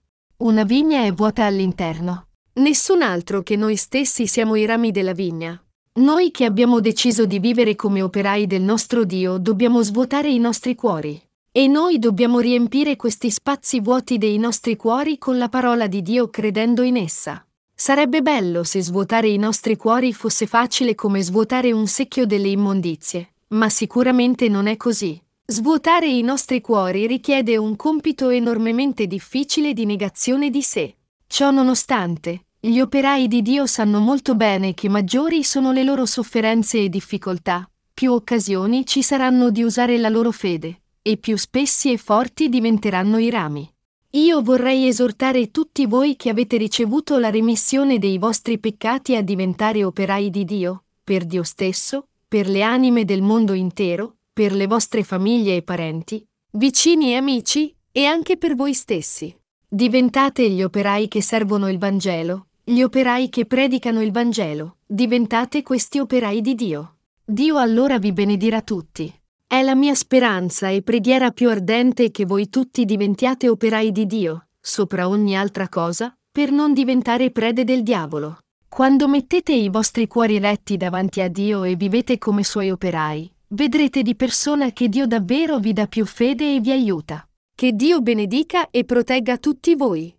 Una 0.43 0.65
vigna 0.65 1.05
è 1.05 1.13
vuota 1.15 1.47
all'interno. 1.47 2.27
Nessun 2.57 3.01
altro 3.01 3.43
che 3.43 3.57
noi 3.57 3.77
stessi 3.77 4.27
siamo 4.27 4.57
i 4.57 4.67
rami 4.67 4.91
della 4.91 5.15
vigna. 5.15 5.59
Noi 6.01 6.31
che 6.33 6.45
abbiamo 6.45 6.81
deciso 6.81 7.25
di 7.25 7.39
vivere 7.39 7.77
come 7.77 8.03
operai 8.03 8.47
del 8.47 8.61
nostro 8.61 9.05
Dio 9.05 9.39
dobbiamo 9.39 9.83
svuotare 9.83 10.29
i 10.29 10.39
nostri 10.39 10.75
cuori. 10.75 11.19
E 11.57 11.69
noi 11.69 12.01
dobbiamo 12.01 12.41
riempire 12.41 12.97
questi 12.97 13.31
spazi 13.31 13.79
vuoti 13.79 14.19
dei 14.19 14.39
nostri 14.39 14.75
cuori 14.75 15.19
con 15.19 15.39
la 15.39 15.49
parola 15.49 15.87
di 15.87 16.03
Dio 16.03 16.29
credendo 16.29 16.83
in 16.83 16.97
essa. 16.97 17.47
Sarebbe 17.73 18.23
bello 18.23 18.65
se 18.65 18.83
svuotare 18.83 19.29
i 19.29 19.37
nostri 19.37 19.77
cuori 19.77 20.13
fosse 20.13 20.49
facile 20.49 20.97
come 20.97 21.23
svuotare 21.23 21.71
un 21.71 21.87
secchio 21.87 22.27
delle 22.27 22.49
immondizie, 22.49 23.35
ma 23.51 23.69
sicuramente 23.69 24.49
non 24.49 24.67
è 24.67 24.77
così. 24.77 25.17
Svuotare 25.47 26.09
i 26.09 26.23
nostri 26.23 26.61
cuori 26.61 27.07
richiede 27.07 27.57
un 27.57 27.77
compito 27.77 28.31
enormemente 28.31 29.07
difficile 29.07 29.75
di 29.75 29.85
negazione 29.85 30.51
di 30.51 30.61
sé. 30.61 30.97
Ciò 31.29 31.53
nonostante, 31.53 32.47
gli 32.59 32.81
operai 32.81 33.29
di 33.29 33.43
Dio 33.43 33.67
sanno 33.67 34.01
molto 34.01 34.35
bene 34.35 34.75
che 34.75 34.89
maggiori 34.89 35.45
sono 35.45 35.71
le 35.71 35.85
loro 35.85 36.05
sofferenze 36.05 36.81
e 36.81 36.89
difficoltà, 36.89 37.71
più 37.95 38.11
occasioni 38.11 38.85
ci 38.85 39.05
saranno 39.05 39.51
di 39.51 39.63
usare 39.63 39.99
la 39.99 40.09
loro 40.09 40.33
fede, 40.33 40.81
e 41.07 41.19
più 41.19 41.37
spessi 41.37 41.93
e 41.93 41.99
forti 41.99 42.49
diventeranno 42.49 43.19
i 43.19 43.29
rami. 43.29 43.71
Io 44.13 44.41
vorrei 44.41 44.87
esortare 44.89 45.51
tutti 45.51 45.85
voi 45.85 46.17
che 46.17 46.31
avete 46.31 46.57
ricevuto 46.57 47.19
la 47.19 47.29
remissione 47.29 47.99
dei 47.99 48.17
vostri 48.17 48.59
peccati 48.59 49.15
a 49.15 49.21
diventare 49.21 49.85
operai 49.85 50.31
di 50.31 50.47
Dio, 50.47 50.85
per 51.05 51.27
Dio 51.27 51.43
stesso, 51.43 52.07
per 52.27 52.49
le 52.49 52.63
anime 52.63 53.05
del 53.05 53.21
mondo 53.21 53.53
intero, 53.53 54.17
per 54.33 54.55
le 54.55 54.67
vostre 54.67 55.05
famiglie 55.05 55.57
e 55.57 55.63
parenti, 55.63 56.25
vicini 56.53 57.13
e 57.13 57.17
amici, 57.17 57.77
e 57.93 58.07
anche 58.07 58.39
per 58.39 58.55
voi 58.55 58.73
stessi. 58.73 59.37
Diventate 59.69 60.49
gli 60.49 60.63
operai 60.63 61.07
che 61.07 61.21
servono 61.21 61.69
il 61.69 61.77
Vangelo, 61.77 62.47
gli 62.65 62.81
operai 62.81 63.29
che 63.29 63.45
predicano 63.45 64.01
il 64.01 64.11
Vangelo, 64.11 64.77
diventate 64.87 65.63
questi 65.63 65.99
operai 65.99 66.41
di 66.41 66.55
Dio. 66.55 66.97
Dio 67.23 67.59
allora 67.59 67.99
vi 67.99 68.13
benedirà 68.13 68.63
tutti. 68.63 69.13
È 69.55 69.63
la 69.63 69.77
mia 69.77 69.95
speranza 69.95 70.69
e 70.69 70.83
preghiera 70.83 71.31
più 71.31 71.49
ardente 71.49 72.11
che 72.11 72.27
voi 72.27 72.49
tutti 72.49 72.85
diventiate 72.85 73.49
operai 73.49 73.93
di 73.93 74.05
Dio, 74.05 74.49
sopra 74.59 75.07
ogni 75.07 75.37
altra 75.37 75.69
cosa, 75.69 76.13
per 76.33 76.51
non 76.51 76.73
diventare 76.73 77.31
prede 77.31 77.63
del 77.63 77.85
diavolo. 77.85 78.39
Quando 78.69 79.07
mettete 79.07 79.53
i 79.53 79.69
vostri 79.69 80.09
cuori 80.09 80.41
retti 80.41 80.77
davanti 80.77 81.21
a 81.21 81.29
Dio 81.29 81.63
e 81.63 81.77
vivete 81.77 82.19
come 82.19 82.43
suoi 82.43 82.73
operai, 82.73 83.33
vedrete 83.51 84.03
di 84.03 84.17
persona 84.17 84.73
che 84.73 84.89
Dio 84.89 85.07
davvero 85.07 85.61
vi 85.61 85.73
dà 85.73 85.87
più 85.87 86.05
fede 86.05 86.57
e 86.57 86.59
vi 86.59 86.73
aiuta. 86.73 87.25
Che 87.55 87.73
Dio 87.75 88.01
benedica 88.01 88.71
e 88.71 88.85
protegga 88.85 89.39
tutti 89.39 89.77
voi. 89.77 90.19